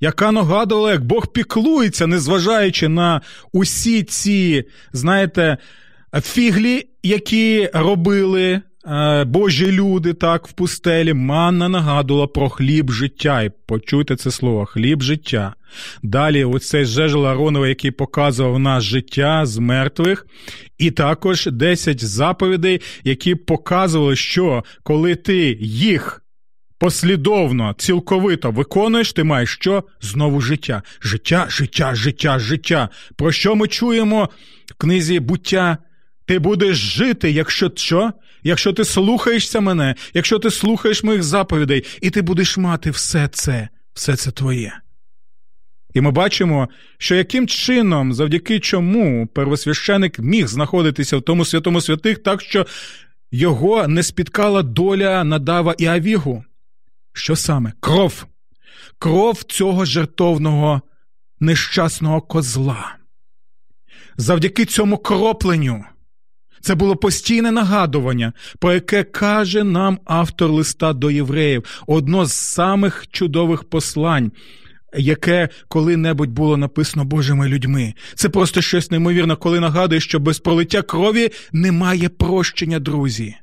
яка 0.00 0.32
нагадувала, 0.32 0.92
як 0.92 1.04
Бог 1.04 1.32
піклується, 1.32 2.06
незважаючи 2.06 2.88
на 2.88 3.20
усі 3.52 4.02
ці, 4.02 4.64
знаєте, 4.92 5.56
фіглі, 6.22 6.88
які 7.02 7.70
робили 7.74 8.60
е, 8.86 9.24
Божі 9.24 9.72
люди 9.72 10.12
так 10.12 10.48
в 10.48 10.52
пустелі. 10.52 11.14
Манна 11.14 11.68
нагадувала 11.68 12.26
про 12.26 12.48
хліб 12.48 12.90
життя. 12.90 13.42
І 13.42 13.50
почуйте 13.66 14.16
це 14.16 14.30
слово 14.30 14.66
хліб 14.66 15.02
життя. 15.02 15.54
Далі, 16.02 16.44
оцей 16.44 16.84
жежел 16.84 17.26
Аронова, 17.26 17.68
який 17.68 17.90
показував 17.90 18.58
нас 18.58 18.84
життя 18.84 19.46
з 19.46 19.58
мертвих, 19.58 20.26
і 20.78 20.90
також 20.90 21.46
10 21.46 22.04
заповідей, 22.04 22.80
які 23.04 23.34
показували, 23.34 24.16
що 24.16 24.64
коли 24.82 25.14
ти 25.14 25.58
їх 25.60 26.22
послідовно, 26.80 27.74
цілковито 27.78 28.50
виконуєш, 28.50 29.12
ти 29.12 29.24
маєш 29.24 29.54
що? 29.54 29.84
Знову 30.00 30.40
життя. 30.40 30.82
Життя, 31.02 31.46
життя, 31.48 31.94
життя, 31.94 32.38
життя. 32.38 32.88
Про 33.16 33.32
що 33.32 33.56
ми 33.56 33.68
чуємо 33.68 34.28
в 34.66 34.74
книзі 34.74 35.20
буття? 35.20 35.78
Ти 36.26 36.38
будеш 36.38 36.76
жити, 36.76 37.30
якщо 37.30 37.72
що? 37.74 38.12
Якщо 38.42 38.72
ти 38.72 38.84
слухаєшся 38.84 39.60
мене, 39.60 39.94
якщо 40.14 40.38
ти 40.38 40.50
слухаєш 40.50 41.04
моїх 41.04 41.22
заповідей, 41.22 41.84
і 42.00 42.10
ти 42.10 42.22
будеш 42.22 42.56
мати 42.56 42.90
все 42.90 43.28
це, 43.28 43.68
все 43.94 44.16
це 44.16 44.30
твоє. 44.30 44.72
І 45.94 46.00
ми 46.00 46.10
бачимо, 46.10 46.68
що 46.98 47.14
яким 47.14 47.46
чином, 47.46 48.12
завдяки 48.12 48.60
чому 48.60 49.26
первосвященик 49.26 50.18
міг 50.18 50.46
знаходитися 50.46 51.16
в 51.16 51.22
тому 51.22 51.44
святому 51.44 51.80
святих, 51.80 52.18
так 52.18 52.42
що 52.42 52.66
його 53.30 53.88
не 53.88 54.02
спіткала 54.02 54.62
доля 54.62 55.24
надава 55.24 55.74
і 55.78 55.86
авігу. 55.86 56.44
Що 57.12 57.36
саме? 57.36 57.72
Кров. 57.80 58.26
Кров 58.98 59.42
цього 59.42 59.84
жертовного 59.84 60.82
нещасного 61.40 62.20
козла. 62.20 62.96
Завдяки 64.16 64.64
цьому 64.64 64.98
кропленню. 64.98 65.84
Це 66.60 66.74
було 66.74 66.96
постійне 66.96 67.50
нагадування, 67.50 68.32
про 68.58 68.72
яке 68.72 69.04
каже 69.04 69.64
нам 69.64 69.98
автор 70.04 70.50
листа 70.50 70.92
до 70.92 71.10
євреїв, 71.10 71.82
одно 71.86 72.26
з 72.26 72.32
самих 72.32 73.06
чудових 73.10 73.64
послань, 73.64 74.32
яке 74.96 75.48
коли-небудь 75.68 76.30
було 76.30 76.56
написано 76.56 77.04
Божими 77.04 77.48
людьми. 77.48 77.94
Це 78.14 78.28
просто 78.28 78.60
щось 78.60 78.90
неймовірне, 78.90 79.36
коли 79.36 79.60
нагадує, 79.60 80.00
що 80.00 80.18
без 80.18 80.38
пролиття 80.38 80.82
крові 80.82 81.30
немає 81.52 82.08
прощення, 82.08 82.78
друзі. 82.78 83.36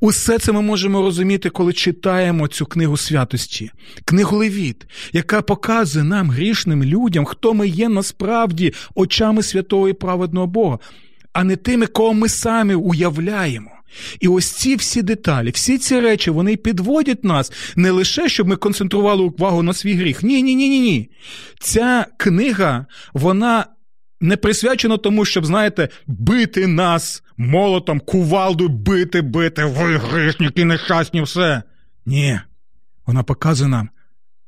Усе 0.00 0.38
це 0.38 0.52
ми 0.52 0.62
можемо 0.62 1.02
розуміти, 1.02 1.50
коли 1.50 1.72
читаємо 1.72 2.48
цю 2.48 2.66
книгу 2.66 2.96
святості, 2.96 3.70
книгу 4.04 4.36
Левіт, 4.36 4.86
яка 5.12 5.42
показує 5.42 6.04
нам, 6.04 6.30
грішним 6.30 6.84
людям, 6.84 7.24
хто 7.24 7.54
ми 7.54 7.68
є 7.68 7.88
насправді 7.88 8.72
очами 8.94 9.42
святого 9.42 9.88
і 9.88 9.92
праведного 9.92 10.46
Бога, 10.46 10.78
а 11.32 11.44
не 11.44 11.56
тими, 11.56 11.86
кого 11.86 12.14
ми 12.14 12.28
самі 12.28 12.74
уявляємо. 12.74 13.70
І 14.20 14.28
ось 14.28 14.50
ці 14.50 14.76
всі 14.76 15.02
деталі, 15.02 15.50
всі 15.50 15.78
ці 15.78 16.00
речі, 16.00 16.30
вони 16.30 16.56
підводять 16.56 17.24
нас 17.24 17.52
не 17.76 17.90
лише, 17.90 18.28
щоб 18.28 18.48
ми 18.48 18.56
концентрували 18.56 19.22
увагу 19.22 19.62
на 19.62 19.72
свій 19.72 19.94
гріх. 19.94 20.22
Ні, 20.22 20.42
ні, 20.42 20.54
ні, 20.54 20.68
ні, 20.68 20.80
ні. 20.80 21.10
Ця 21.60 22.06
книга, 22.16 22.86
вона 23.12 23.66
не 24.20 24.36
присвячено 24.36 24.98
тому, 24.98 25.24
щоб, 25.24 25.46
знаєте, 25.46 25.88
бити 26.06 26.66
нас 26.66 27.22
молотом, 27.36 28.00
кувалдою, 28.00 28.70
бити, 28.70 29.22
бити, 29.22 29.64
ви 29.64 29.96
грішники, 29.96 30.64
нещасні, 30.64 31.22
все. 31.22 31.62
Ні. 32.06 32.40
Вона 33.06 33.22
показує 33.22 33.70
нам: 33.70 33.88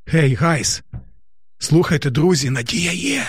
hey, 0.05 0.33
guys, 0.33 0.83
слухайте, 1.57 2.09
друзі, 2.09 2.49
надія 2.49 2.91
є. 2.91 3.23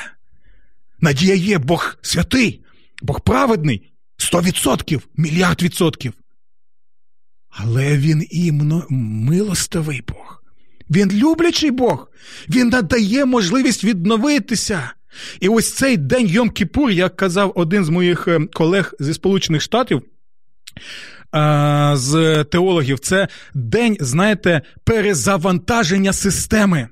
Надія 1.01 1.35
є, 1.35 1.59
Бог 1.59 1.97
святий, 2.03 2.65
Бог 3.03 3.21
праведний, 3.21 3.93
сто 4.17 4.41
відсотків, 4.41 5.09
мільярд 5.17 5.63
відсотків. 5.63 6.13
Але 7.49 7.97
він 7.97 8.27
іменно 8.31 8.87
милостивий 8.91 10.03
Бог. 10.09 10.43
Він 10.91 11.13
люблячий 11.13 11.71
Бог, 11.71 12.11
він 12.49 12.69
надає 12.69 13.25
можливість 13.25 13.85
відновитися. 13.85 14.93
І 15.41 15.49
ось 15.49 15.73
цей 15.73 15.97
день 15.97 16.27
Йом 16.27 16.51
Кіпур, 16.51 16.91
як 16.91 17.17
казав 17.17 17.53
один 17.55 17.85
з 17.85 17.89
моїх 17.89 18.29
е, 18.29 18.41
колег 18.53 18.95
зі 19.01 19.15
Сполучених 19.15 19.63
Штатів. 19.63 20.03
З 21.93 22.45
теологів, 22.51 22.99
це 22.99 23.29
день, 23.55 23.97
знаєте, 24.01 24.63
перезавантаження 24.85 26.13
системи. 26.13 26.89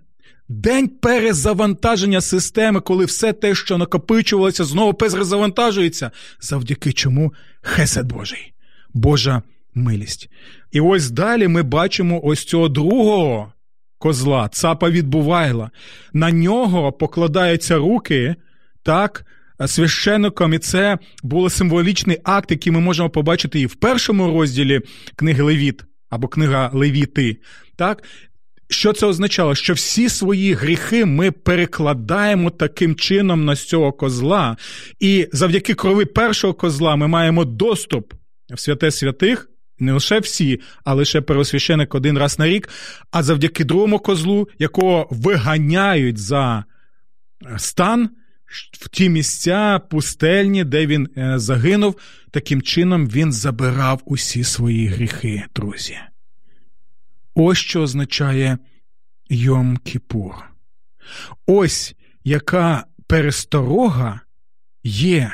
День 0.48 0.88
перезавантаження 0.88 2.20
системи, 2.20 2.80
коли 2.80 3.04
все 3.04 3.32
те, 3.32 3.54
що 3.54 3.78
накопичувалося, 3.78 4.64
знову 4.64 4.94
перезавантажується, 4.94 6.10
завдяки 6.40 6.92
чому 6.92 7.34
хесед 7.62 8.06
Божий, 8.06 8.52
Божа 8.94 9.42
милість. 9.74 10.30
І 10.72 10.80
ось 10.80 11.10
далі 11.10 11.48
ми 11.48 11.62
бачимо 11.62 12.20
ось 12.24 12.44
цього 12.44 12.68
другого 12.68 13.52
козла, 13.98 14.48
цапа 14.52 14.90
від 14.90 15.08
Бувайла. 15.08 15.70
На 16.12 16.30
нього 16.32 16.92
покладаються 16.92 17.76
руки, 17.76 18.34
так, 18.82 19.24
священником, 19.66 20.54
і 20.54 20.58
це 20.58 20.98
був 21.22 21.52
символічний 21.52 22.18
акт, 22.24 22.50
який 22.50 22.72
ми 22.72 22.80
можемо 22.80 23.10
побачити 23.10 23.60
і 23.60 23.66
в 23.66 23.74
першому 23.74 24.26
розділі 24.26 24.80
книги 25.16 25.42
Левіт 25.42 25.84
або 26.10 26.28
книга 26.28 26.70
Левіти. 26.74 27.36
Так? 27.76 28.02
Що 28.70 28.92
це 28.92 29.06
означало? 29.06 29.54
Що 29.54 29.72
всі 29.72 30.08
свої 30.08 30.52
гріхи 30.52 31.04
ми 31.04 31.30
перекладаємо 31.30 32.50
таким 32.50 32.94
чином 32.94 33.44
на 33.44 33.56
цього 33.56 33.92
козла, 33.92 34.56
і 35.00 35.28
завдяки 35.32 35.74
крови 35.74 36.06
першого 36.06 36.54
козла 36.54 36.96
ми 36.96 37.08
маємо 37.08 37.44
доступ 37.44 38.12
в 38.54 38.60
святе 38.60 38.90
святих 38.90 39.48
Не 39.78 39.92
лише 39.92 40.20
всі, 40.20 40.60
а 40.84 40.94
лише 40.94 41.20
первосвященик 41.20 41.94
один 41.94 42.18
раз 42.18 42.38
на 42.38 42.46
рік, 42.46 42.68
а 43.10 43.22
завдяки 43.22 43.64
другому 43.64 43.98
козлу, 43.98 44.48
якого 44.58 45.08
виганяють 45.10 46.18
за 46.18 46.64
стан 47.56 48.10
в 48.72 48.88
ті 48.88 49.08
місця 49.08 49.80
пустельні, 49.90 50.64
де 50.64 50.86
він 50.86 51.08
е, 51.16 51.38
загинув, 51.38 51.96
таким 52.30 52.62
чином 52.62 53.08
він 53.08 53.32
забирав 53.32 54.02
усі 54.04 54.44
свої 54.44 54.86
гріхи, 54.86 55.44
друзі. 55.54 55.98
Ось 57.34 57.58
що 57.58 57.82
означає 57.82 58.58
Йом 59.28 59.76
Кіпур. 59.76 60.34
Ось 61.46 61.94
яка 62.24 62.84
пересторога 63.06 64.20
є 64.84 65.32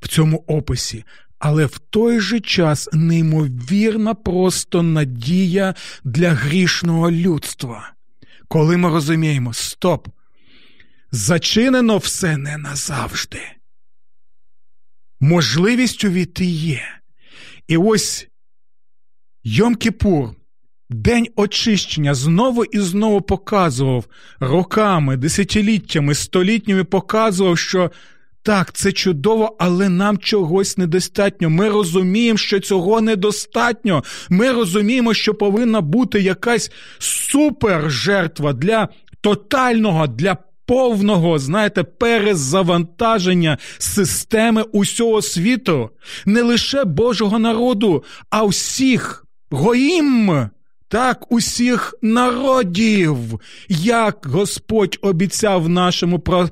в 0.00 0.08
цьому 0.08 0.44
описі, 0.46 1.04
але 1.38 1.66
в 1.66 1.78
той 1.78 2.20
же 2.20 2.40
час 2.40 2.88
неймовірна 2.92 4.14
просто 4.14 4.82
надія 4.82 5.74
для 6.04 6.30
грішного 6.30 7.10
людства. 7.10 7.92
Коли 8.48 8.76
ми 8.76 8.88
розуміємо, 8.88 9.54
стоп, 9.54 10.08
зачинено 11.12 11.98
все 11.98 12.36
не 12.36 12.58
назавжди. 12.58 13.40
Можливість 15.20 16.04
увійти 16.04 16.44
є. 16.44 16.82
І 17.68 17.76
ось 17.76 18.28
Йом 19.44 19.74
Кіпур, 19.74 20.30
день 20.90 21.28
очищення, 21.36 22.14
знову 22.14 22.64
і 22.64 22.78
знову 22.78 23.20
показував 23.20 24.04
роками, 24.40 25.16
десятиліттями, 25.16 26.14
столітніми 26.14 26.84
показував, 26.84 27.58
що 27.58 27.90
так, 28.46 28.72
це 28.72 28.92
чудово, 28.92 29.56
але 29.58 29.88
нам 29.88 30.18
чогось 30.18 30.78
недостатньо. 30.78 31.50
Ми 31.50 31.68
розуміємо, 31.68 32.38
що 32.38 32.60
цього 32.60 33.00
недостатньо. 33.00 34.04
Ми 34.28 34.52
розуміємо, 34.52 35.14
що 35.14 35.34
повинна 35.34 35.80
бути 35.80 36.20
якась 36.20 36.70
супер 36.98 37.90
жертва 37.90 38.52
для 38.52 38.88
тотального, 39.20 40.06
для 40.06 40.36
повного, 40.66 41.38
знаєте, 41.38 41.82
перезавантаження 41.82 43.58
системи 43.78 44.62
усього 44.62 45.22
світу, 45.22 45.90
не 46.26 46.42
лише 46.42 46.84
Божого 46.84 47.38
народу, 47.38 48.04
а 48.30 48.44
всіх 48.44 49.26
гоїм. 49.50 50.48
Так, 50.88 51.32
усіх 51.32 51.94
народів, 52.02 53.16
як 53.68 54.26
Господь 54.26 54.98
обіцяв 55.02 55.68
нашому 55.68 56.18
про... 56.18 56.48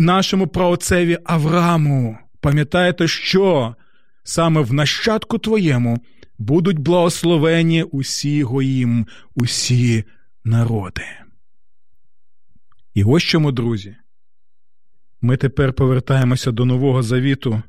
нашому 0.00 0.46
праотцеві 0.46 1.18
Аврааму. 1.24 2.18
Пам'ятаєте, 2.40 3.08
що 3.08 3.74
саме 4.22 4.60
в 4.60 4.72
нащадку 4.72 5.38
твоєму 5.38 5.98
будуть 6.38 6.78
благословені 6.78 7.82
усі 7.82 8.42
гоїм, 8.42 9.06
усі 9.34 10.04
народи. 10.44 11.04
І 12.94 13.04
ось 13.04 13.22
чому, 13.22 13.52
друзі, 13.52 13.96
ми 15.20 15.36
тепер 15.36 15.72
повертаємося 15.72 16.52
до 16.52 16.64
Нового 16.64 17.02
Завіту, 17.02 17.62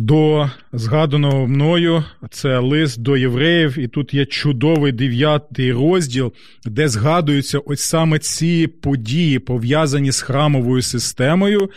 до 0.00 0.50
згаданого 0.72 1.46
мною, 1.46 2.04
це 2.30 2.58
лист 2.58 3.00
до 3.00 3.16
євреїв, 3.16 3.78
і 3.78 3.88
тут 3.88 4.14
є 4.14 4.26
чудовий 4.26 4.92
дев'ятий 4.92 5.72
розділ, 5.72 6.32
де 6.64 6.88
згадуються 6.88 7.58
ось 7.58 7.80
саме 7.80 8.18
ці 8.18 8.66
події, 8.66 9.38
пов'язані 9.38 10.12
з 10.12 10.20
храмовою 10.20 10.82
системою 10.82 11.70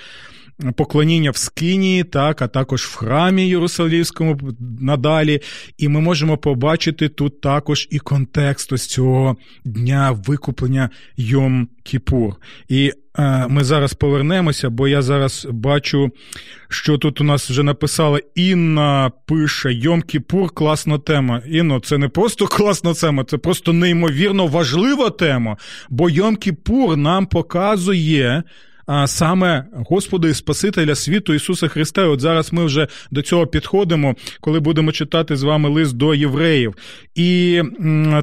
поклоніння 0.76 1.32
в 1.32 1.38
Скинії, 1.38 2.04
так, 2.04 2.42
а 2.42 2.48
також 2.48 2.82
в 2.84 2.96
храмі 2.96 3.48
Єрусалівському 3.48 4.40
надалі. 4.80 5.40
І 5.78 5.88
ми 5.88 6.02
можемо 6.02 6.38
побачити 6.38 7.10
тут 7.10 7.42
також 7.42 7.88
і 7.92 8.00
контекст 8.00 8.74
ось 8.74 8.88
цього 8.88 9.38
дня 9.66 10.12
викуплення 10.12 10.90
Йом 11.18 11.68
Кіпур. 11.84 12.36
І 12.70 12.92
е, 13.18 13.48
ми 13.50 13.64
зараз 13.64 13.94
повернемося, 13.94 14.70
бо 14.70 14.88
я 14.88 15.02
зараз 15.02 15.48
бачу, 15.52 16.12
що 16.70 16.98
тут 16.98 17.22
у 17.22 17.24
нас 17.24 17.50
вже 17.50 17.64
написала 17.64 18.20
Інна 18.36 19.12
пише 19.26 19.74
Йом 19.74 20.02
Кіпур, 20.02 20.50
класна 20.50 21.00
тема. 21.00 21.42
Інно, 21.48 21.80
це 21.80 21.98
не 21.98 22.08
просто 22.08 22.48
класна 22.48 22.94
тема, 22.94 23.24
це 23.24 23.38
просто 23.38 23.74
неймовірно 23.74 24.48
важлива 24.48 25.10
тема. 25.10 25.58
Бо 25.90 26.10
Йом 26.10 26.36
Кіпур 26.36 26.98
нам 26.98 27.26
показує 27.26 28.44
а 28.86 29.08
саме 29.08 29.66
Господа 29.74 30.28
і 30.28 30.34
Спасителя 30.34 30.96
світу 30.96 31.34
Ісуса 31.34 31.68
Христа. 31.68 32.08
От 32.08 32.20
зараз 32.20 32.54
ми 32.54 32.66
вже 32.66 32.88
до 33.12 33.22
цього 33.22 33.48
підходимо, 33.48 34.16
коли 34.42 34.60
будемо 34.60 34.92
читати 34.92 35.36
з 35.36 35.44
вами 35.44 35.70
лист 35.70 35.96
до 35.96 36.16
євреїв. 36.16 36.76
І 37.16 37.62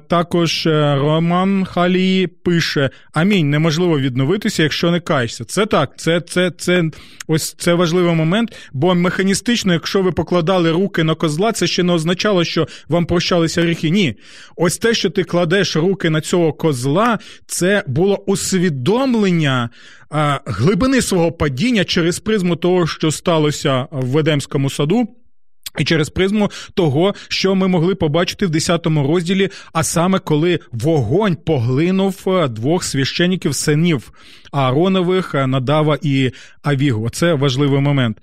також 0.08 0.66
е, 0.66 0.94
Роман 0.94 1.64
Халії 1.64 2.26
пише: 2.26 2.90
Амінь, 3.12 3.50
неможливо 3.50 4.00
відновитися, 4.00 4.62
якщо 4.62 4.90
не 4.90 5.00
каєшся. 5.00 5.44
Це 5.44 5.66
так, 5.66 5.92
це 5.96 6.20
це, 6.20 6.50
це 6.50 6.84
ось 7.26 7.52
це 7.52 7.74
важливий 7.74 8.14
момент, 8.14 8.52
бо 8.72 8.94
механістично, 8.94 9.72
якщо 9.72 10.02
ви 10.02 10.12
покладали 10.12 10.72
руки 10.72 11.04
на 11.04 11.14
козла, 11.14 11.52
це 11.52 11.66
ще 11.66 11.82
не 11.82 11.92
означало, 11.92 12.44
що 12.44 12.68
вам 12.88 13.06
прощалися 13.06 13.62
гріхи. 13.62 13.90
Ні. 13.90 14.14
Ось 14.56 14.78
те, 14.78 14.94
що 14.94 15.10
ти 15.10 15.24
кладеш 15.24 15.76
руки 15.76 16.10
на 16.10 16.20
цього 16.20 16.52
козла, 16.52 17.18
це 17.46 17.84
було 17.86 18.16
усвідомлення 18.16 19.70
глибини 20.46 21.02
свого 21.02 21.32
падіння 21.32 21.84
через 21.84 22.20
призму 22.20 22.56
того, 22.56 22.86
що 22.86 23.10
сталося 23.10 23.86
в 23.90 24.06
Ведемському 24.06 24.70
саду. 24.70 25.08
І 25.78 25.84
через 25.84 26.10
призму 26.10 26.50
того, 26.74 27.14
що 27.28 27.54
ми 27.54 27.68
могли 27.68 27.94
побачити 27.94 28.46
в 28.46 28.50
10 28.50 28.86
розділі, 28.86 29.48
а 29.72 29.82
саме 29.82 30.18
коли 30.18 30.60
вогонь 30.72 31.36
поглинув 31.36 32.24
е, 32.26 32.48
двох 32.48 32.84
священників 32.84 33.54
синів 33.54 34.12
Ааронових, 34.52 35.34
е, 35.34 35.46
Надава 35.46 35.98
і 36.02 36.30
Авігу. 36.62 37.10
Це 37.10 37.34
важливий 37.34 37.80
момент. 37.80 38.18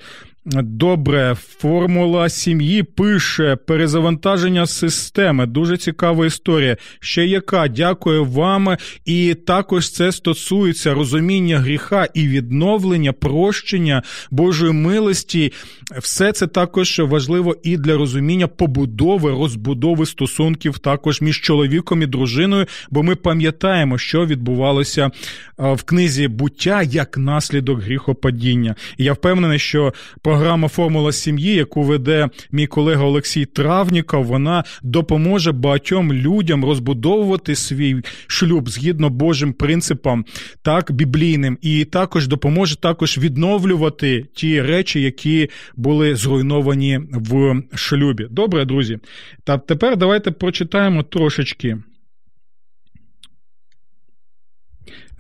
Добре, 0.52 1.36
формула 1.60 2.30
сім'ї 2.30 2.84
пише 2.84 3.56
перезавантаження 3.56 4.66
системи. 4.66 5.46
Дуже 5.46 5.78
цікава 5.78 6.26
історія. 6.26 6.78
Ще 7.00 7.26
яка 7.26 7.68
дякую 7.68 8.26
вам. 8.26 8.78
І 9.06 9.34
також 9.34 9.90
це 9.90 10.12
стосується 10.12 10.94
розуміння 10.94 11.60
гріха 11.60 12.08
і 12.14 12.28
відновлення, 12.28 13.14
прощення 13.14 14.04
Божої 14.32 14.72
милості. 14.72 15.54
Все 15.98 16.32
це 16.32 16.48
також 16.48 17.00
важливо 17.00 17.56
і 17.64 17.78
для 17.78 17.98
розуміння 17.98 18.48
побудови, 18.48 19.32
розбудови 19.32 20.06
стосунків 20.06 20.80
також 20.80 21.22
між 21.22 21.42
чоловіком 21.42 22.02
і 22.02 22.06
дружиною, 22.06 22.66
бо 22.90 23.04
ми 23.04 23.16
пам'ятаємо, 23.16 23.98
що 23.98 24.26
відбувалося 24.26 25.12
в 25.58 25.84
книзі 25.84 26.28
буття 26.28 26.82
як 26.82 27.18
наслідок 27.18 27.82
гріхопадіння. 27.82 28.76
І 28.98 29.04
я 29.04 29.14
впевнений, 29.14 29.60
що 29.60 29.94
програма 30.38 30.68
Формула 30.68 31.12
сім'ї, 31.12 31.54
яку 31.54 31.84
веде 31.84 32.30
мій 32.52 32.68
колега 32.68 33.04
Олексій 33.04 33.46
Травніков, 33.46 34.26
вона 34.26 34.64
допоможе 34.84 35.52
багатьом 35.52 36.14
людям 36.14 36.66
розбудовувати 36.66 37.56
свій 37.56 38.02
шлюб 38.28 38.70
згідно 38.70 39.10
Божим 39.10 39.54
принципам, 39.54 40.26
так 40.62 40.92
біблійним, 40.92 41.58
і 41.62 41.86
також 41.86 42.28
допоможе 42.28 42.76
також 42.76 43.18
відновлювати 43.18 44.26
ті 44.34 44.62
речі, 44.62 45.02
які 45.02 45.50
були 45.76 46.16
зруйновані 46.16 47.00
в 47.12 47.62
шлюбі. 47.76 48.28
Добре, 48.32 48.66
друзі. 48.66 49.00
Та 49.44 49.58
тепер 49.58 49.98
давайте 49.98 50.32
прочитаємо 50.32 51.04
трошечки. 51.04 51.78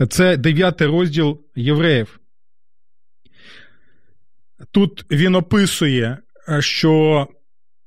Це 0.09 0.37
дев'ятий 0.37 0.87
розділ 0.87 1.41
євреїв. 1.55 2.19
Тут 4.77 5.05
він 5.11 5.35
описує, 5.35 6.17
е, 6.49 6.61
що 6.61 7.27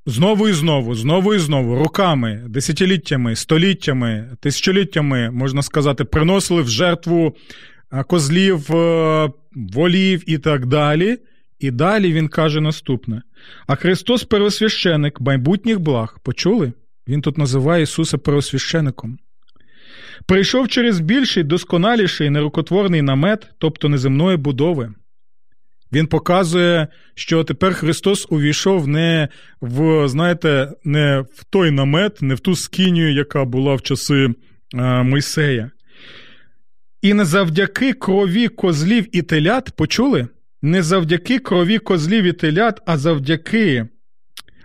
знову 0.06 0.48
і 0.48 0.52
знову, 0.52 0.94
знову 0.94 1.34
і 1.34 1.38
знову, 1.38 1.76
роками, 1.76 2.44
десятиліттями, 2.48 3.36
століттями, 3.36 4.36
тисячоліттями, 4.40 5.30
можна 5.30 5.62
сказати, 5.62 6.04
приносили 6.04 6.62
в 6.62 6.68
жертву 6.68 7.36
е, 7.92 8.02
козлів, 8.02 8.76
е, 8.76 9.30
волів 9.54 10.22
і 10.26 10.38
так 10.38 10.66
далі. 10.66 11.18
І 11.58 11.70
далі 11.70 12.12
він 12.12 12.28
каже 12.28 12.60
наступне: 12.60 13.22
а 13.66 13.74
Христос 13.74 14.24
первосвященик 14.24 15.20
майбутніх 15.20 15.80
благ, 15.80 16.18
почули? 16.22 16.72
Він 17.08 17.22
тут 17.22 17.38
називає 17.38 17.82
Ісуса 17.82 18.18
первосвящеником. 18.18 19.18
Прийшов 20.26 20.68
через 20.68 21.00
більший, 21.00 21.42
досконаліший 21.42 22.30
нерукотворний 22.30 23.02
намет, 23.02 23.46
тобто 23.58 23.88
неземної 23.88 24.36
будови. 24.36 24.94
Він 25.92 26.06
показує, 26.06 26.88
що 27.14 27.44
тепер 27.44 27.74
Христос 27.74 28.26
увійшов 28.30 28.88
не 28.88 29.28
в, 29.60 30.08
знаєте, 30.08 30.72
не 30.84 31.24
в 31.34 31.44
той 31.44 31.70
намет, 31.70 32.22
не 32.22 32.34
в 32.34 32.40
ту 32.40 32.56
скинію, 32.56 33.12
яка 33.12 33.44
була 33.44 33.74
в 33.74 33.82
часи 33.82 34.28
а, 34.74 35.02
Мойсея. 35.02 35.70
І 37.02 37.14
не 37.14 37.24
завдяки 37.24 37.92
крові 37.92 38.48
козлів 38.48 39.16
і 39.16 39.22
телят 39.22 39.70
почули, 39.76 40.28
не 40.62 40.82
завдяки 40.82 41.38
крові 41.38 41.78
козлів 41.78 42.24
і 42.24 42.32
телят, 42.32 42.82
а 42.86 42.98
завдяки 42.98 43.86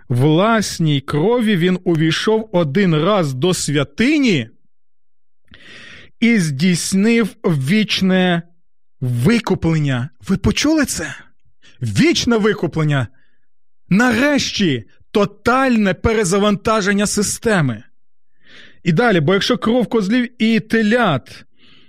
власній 0.08 1.00
крові 1.00 1.56
він 1.56 1.78
увійшов 1.84 2.48
один 2.52 2.94
раз 2.94 3.34
до 3.34 3.54
святині 3.54 4.48
і 6.20 6.38
здійснив 6.38 7.36
вічне 7.44 8.42
викуплення. 9.00 10.08
Ви 10.28 10.36
почули 10.36 10.84
це? 10.84 11.14
Вічне 11.82 12.36
викуплення. 12.36 13.06
Нарешті 13.88 14.84
тотальне 15.10 15.94
перезавантаження 15.94 17.06
системи. 17.06 17.82
І 18.84 18.92
далі, 18.92 19.20
бо 19.20 19.32
якщо 19.32 19.58
кров 19.58 19.86
козлів 19.86 20.42
і 20.42 20.60
телят, 20.60 21.44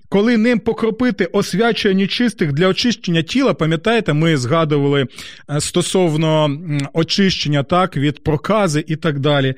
коли 0.09 0.37
ним 0.37 0.59
покропити 0.59 1.25
освячує 1.25 1.95
нечистих 1.95 2.53
для 2.53 2.67
очищення 2.67 3.21
тіла, 3.21 3.53
пам'ятаєте, 3.53 4.13
ми 4.13 4.37
згадували 4.37 5.07
е, 5.49 5.61
стосовно 5.61 6.57
очищення 6.93 7.63
так, 7.63 7.97
від 7.97 8.23
прокази 8.23 8.83
і 8.87 8.95
так 8.95 9.19
далі. 9.19 9.55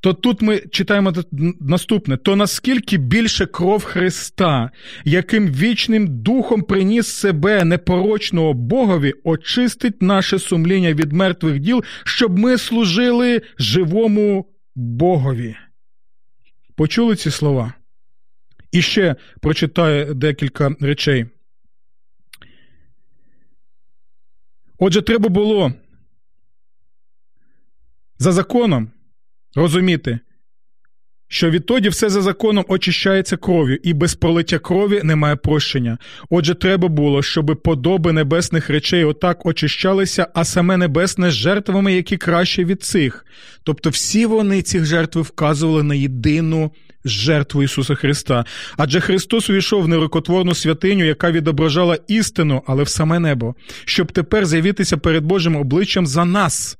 То 0.00 0.14
тут 0.14 0.42
ми 0.42 0.58
читаємо 0.58 1.12
наступне: 1.60 2.16
то 2.16 2.36
наскільки 2.36 2.96
більше 2.96 3.46
кров 3.46 3.84
Христа, 3.84 4.70
яким 5.04 5.46
вічним 5.46 6.22
духом 6.22 6.62
приніс 6.62 7.06
себе 7.06 7.64
непорочного 7.64 8.54
Богові, 8.54 9.14
очистить 9.24 10.02
наше 10.02 10.38
сумління 10.38 10.92
від 10.92 11.12
мертвих 11.12 11.58
діл, 11.58 11.84
щоб 12.04 12.38
ми 12.38 12.58
служили 12.58 13.42
живому 13.58 14.46
Богові. 14.74 15.56
Почули 16.76 17.16
ці 17.16 17.30
слова? 17.30 17.72
І 18.72 18.82
ще 18.82 19.16
прочитаю 19.40 20.14
декілька 20.14 20.76
речей. 20.80 21.26
Отже, 24.78 25.02
треба 25.02 25.28
було 25.28 25.72
за 28.18 28.32
законом 28.32 28.90
розуміти, 29.58 30.18
що 31.28 31.50
відтоді 31.50 31.88
все 31.88 32.10
за 32.10 32.22
законом 32.22 32.64
очищається 32.68 33.36
кров'ю, 33.36 33.78
і 33.82 33.92
без 33.92 34.14
пролиття 34.14 34.58
крові 34.58 35.00
немає 35.04 35.36
прощення. 35.36 35.98
Отже, 36.30 36.54
треба 36.54 36.88
було, 36.88 37.22
щоб 37.22 37.60
подоби 37.64 38.12
небесних 38.12 38.70
речей 38.70 39.04
отак 39.04 39.46
очищалися, 39.46 40.26
а 40.34 40.44
саме 40.44 40.76
небесне 40.76 41.30
з 41.30 41.34
жертвами, 41.34 41.94
які 41.94 42.16
краще 42.16 42.64
від 42.64 42.82
цих. 42.82 43.24
Тобто 43.62 43.90
всі 43.90 44.26
вони 44.26 44.62
ці 44.62 44.84
жертви 44.84 45.22
вказували 45.22 45.82
на 45.82 45.94
єдину 45.94 46.72
жертву 47.04 47.62
Ісуса 47.62 47.94
Христа. 47.94 48.44
Адже 48.76 49.00
Христос 49.00 49.50
увійшов 49.50 49.82
в 49.82 49.88
нерукотворну 49.88 50.54
святиню, 50.54 51.04
яка 51.04 51.30
відображала 51.30 51.98
істину, 52.08 52.62
але 52.66 52.82
в 52.82 52.88
саме 52.88 53.18
небо, 53.18 53.54
щоб 53.84 54.12
тепер 54.12 54.46
з'явитися 54.46 54.96
перед 54.96 55.24
Божим 55.24 55.56
обличчям 55.56 56.06
за 56.06 56.24
нас. 56.24 56.78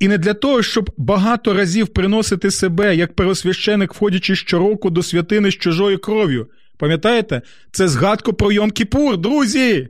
І 0.00 0.08
не 0.08 0.18
для 0.18 0.34
того, 0.34 0.62
щоб 0.62 0.90
багато 0.96 1.54
разів 1.54 1.88
приносити 1.88 2.50
себе 2.50 2.96
як 2.96 3.14
первосвященик, 3.14 3.94
входячи 3.94 4.36
щороку 4.36 4.90
до 4.90 5.02
святини 5.02 5.50
з 5.50 5.54
чужою 5.54 5.98
кров'ю. 5.98 6.46
Пам'ятаєте? 6.78 7.42
Це 7.72 7.88
згадка 7.88 8.32
про 8.32 8.52
Йом 8.52 8.70
Кіпур, 8.70 9.18
друзі! 9.18 9.88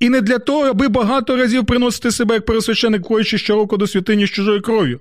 І 0.00 0.08
не 0.08 0.20
для 0.20 0.38
того, 0.38 0.64
аби 0.64 0.88
багато 0.88 1.36
разів 1.36 1.66
приносити 1.66 2.10
себе 2.10 2.34
як 2.34 2.46
первосвященик, 2.46 3.04
входячи 3.04 3.38
щороку 3.38 3.76
до 3.76 3.86
святині 3.86 4.26
з 4.26 4.30
чужою 4.30 4.62
кров'ю. 4.62 5.00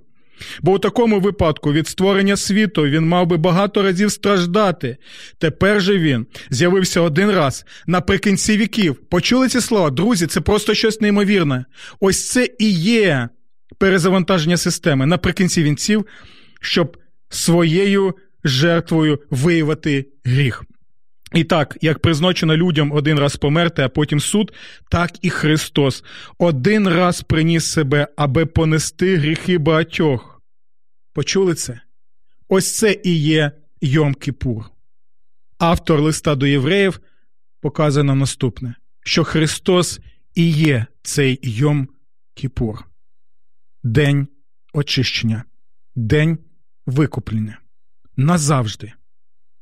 Бо 0.61 0.71
у 0.71 0.79
такому 0.79 1.19
випадку 1.19 1.73
від 1.73 1.87
створення 1.87 2.37
світу 2.37 2.83
він 2.83 3.07
мав 3.07 3.27
би 3.27 3.37
багато 3.37 3.83
разів 3.83 4.11
страждати. 4.11 4.97
Тепер 5.37 5.81
же 5.81 5.97
він 5.97 6.25
з'явився 6.49 7.01
один 7.01 7.31
раз 7.31 7.65
наприкінці 7.87 8.57
віків. 8.57 8.95
Почули 9.09 9.47
ці 9.47 9.61
слова? 9.61 9.89
Друзі, 9.89 10.27
це 10.27 10.41
просто 10.41 10.73
щось 10.73 11.01
неймовірне. 11.01 11.65
Ось 11.99 12.29
це 12.29 12.49
і 12.59 12.71
є 12.71 13.29
перезавантаження 13.81 14.57
системи 14.57 15.05
наприкінці 15.05 15.63
вінців, 15.63 16.05
щоб 16.59 16.97
своєю 17.29 18.15
жертвою 18.43 19.19
виявити 19.29 20.05
гріх. 20.23 20.63
І 21.33 21.43
так, 21.43 21.77
як 21.81 21.99
призначено 21.99 22.57
людям 22.57 22.91
один 22.91 23.19
раз 23.19 23.35
померти, 23.35 23.81
а 23.81 23.89
потім 23.89 24.19
суд, 24.19 24.53
так 24.89 25.11
і 25.21 25.29
Христос 25.29 26.03
один 26.37 26.87
раз 26.87 27.21
приніс 27.21 27.65
себе, 27.65 28.07
аби 28.15 28.45
понести 28.45 29.17
гріхи 29.17 29.57
багатьох. 29.57 30.41
Почули 31.13 31.53
це? 31.53 31.81
Ось 32.47 32.77
це 32.77 32.97
і 33.03 33.15
є 33.15 33.51
Йом 33.81 34.13
Кіпур. 34.13 34.63
Автор 35.57 36.01
листа 36.01 36.35
до 36.35 36.47
євреїв 36.47 36.99
показує 37.61 38.03
нам 38.03 38.19
наступне: 38.19 38.75
що 39.05 39.23
Христос 39.23 39.99
і 40.35 40.49
є 40.49 40.85
цей 41.03 41.39
Йом 41.43 41.87
Кіпур 42.33 42.90
день 43.83 44.27
очищення, 44.73 45.43
день 45.95 46.37
викуплення 46.85 47.57
назавжди, 48.17 48.93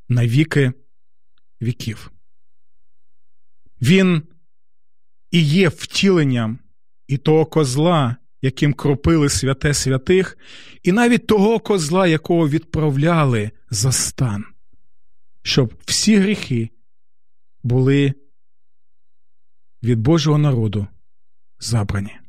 на 0.09 0.27
віки 0.27 0.73
віків. 1.61 2.11
Він 3.81 4.23
і 5.31 5.43
є 5.43 5.69
втіленням 5.69 6.59
і 7.07 7.17
того 7.17 7.45
козла, 7.45 8.15
яким 8.41 8.73
кропили 8.73 9.29
святе 9.29 9.73
святих, 9.73 10.37
і 10.83 10.91
навіть 10.91 11.27
того 11.27 11.59
козла, 11.59 12.07
якого 12.07 12.49
відправляли 12.49 13.51
за 13.69 13.91
стан, 13.91 14.45
щоб 15.41 15.73
всі 15.85 16.17
гріхи 16.17 16.69
були 17.63 18.13
від 19.83 19.99
Божого 19.99 20.37
народу 20.37 20.87
забрані. 21.59 22.19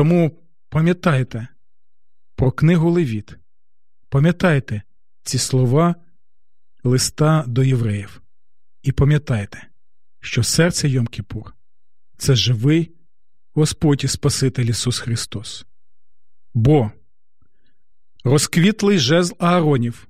Тому 0.00 0.38
пам'ятайте 0.68 1.48
про 2.36 2.52
книгу 2.52 2.90
Левіт, 2.90 3.36
пам'ятайте 4.08 4.82
ці 5.22 5.38
слова 5.38 5.94
листа 6.84 7.44
до 7.46 7.64
євреїв. 7.64 8.22
І 8.82 8.92
пам'ятайте, 8.92 9.66
що 10.20 10.42
серце 10.42 10.88
Йом 10.88 11.06
Кіпур– 11.06 11.54
це 12.16 12.34
живий 12.34 12.92
Господь 13.52 14.04
і 14.04 14.08
Спаситель 14.08 14.64
Ісус 14.64 14.98
Христос. 14.98 15.66
Бо 16.54 16.90
розквітлий 18.24 18.98
жезл 18.98 19.34
Ааронів 19.38 20.08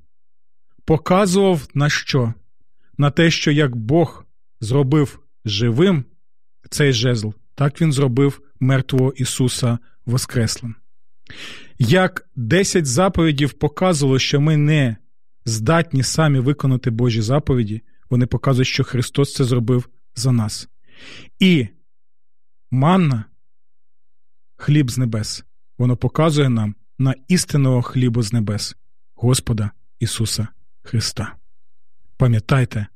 показував 0.84 1.68
на 1.74 1.88
що? 1.88 2.34
На 2.98 3.10
те, 3.10 3.30
що 3.30 3.50
як 3.50 3.76
Бог 3.76 4.24
зробив 4.60 5.20
живим 5.44 6.04
цей 6.68 6.92
жезл, 6.92 7.30
так 7.54 7.80
Він 7.80 7.92
зробив 7.92 8.49
мертвого 8.60 9.12
Ісуса 9.12 9.78
Воскреслим. 10.06 10.74
Як 11.78 12.28
десять 12.36 12.86
заповідів 12.86 13.52
показувало, 13.52 14.18
що 14.18 14.40
ми 14.40 14.56
не 14.56 14.96
здатні 15.44 16.02
самі 16.02 16.38
виконати 16.38 16.90
Божі 16.90 17.22
заповіді, 17.22 17.82
вони 18.10 18.26
показують, 18.26 18.68
що 18.68 18.84
Христос 18.84 19.34
це 19.34 19.44
зробив 19.44 19.88
за 20.14 20.32
нас. 20.32 20.68
І 21.38 21.68
манна, 22.70 23.24
хліб 24.56 24.90
з 24.90 24.98
небес, 24.98 25.44
воно 25.78 25.96
показує 25.96 26.48
нам 26.48 26.74
на 26.98 27.14
істинного 27.28 27.82
хлібу 27.82 28.22
з 28.22 28.32
небес, 28.32 28.76
Господа 29.14 29.70
Ісуса 29.98 30.48
Христа. 30.82 31.34
Пам'ятайте, 32.16 32.86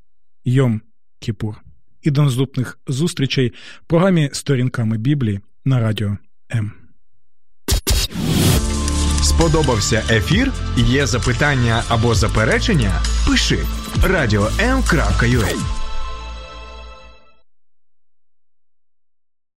Йом 0.45 0.81
Кіпур. 1.19 1.61
І 2.03 2.11
до 2.11 2.23
наступних 2.23 2.79
зустрічей 2.87 3.53
в 3.83 3.87
програмі 3.87 4.31
Сторінками 4.33 4.99
Біблії 4.99 5.41
на 5.65 5.81
радіо 5.81 6.17
М. 6.53 6.73
Сподобався 9.23 10.03
ефір? 10.11 10.53
Є 10.77 11.07
запитання 11.07 11.83
або 11.89 12.15
заперечення? 12.15 12.93
Пиши 13.29 13.59
радіом.ua 14.05 15.84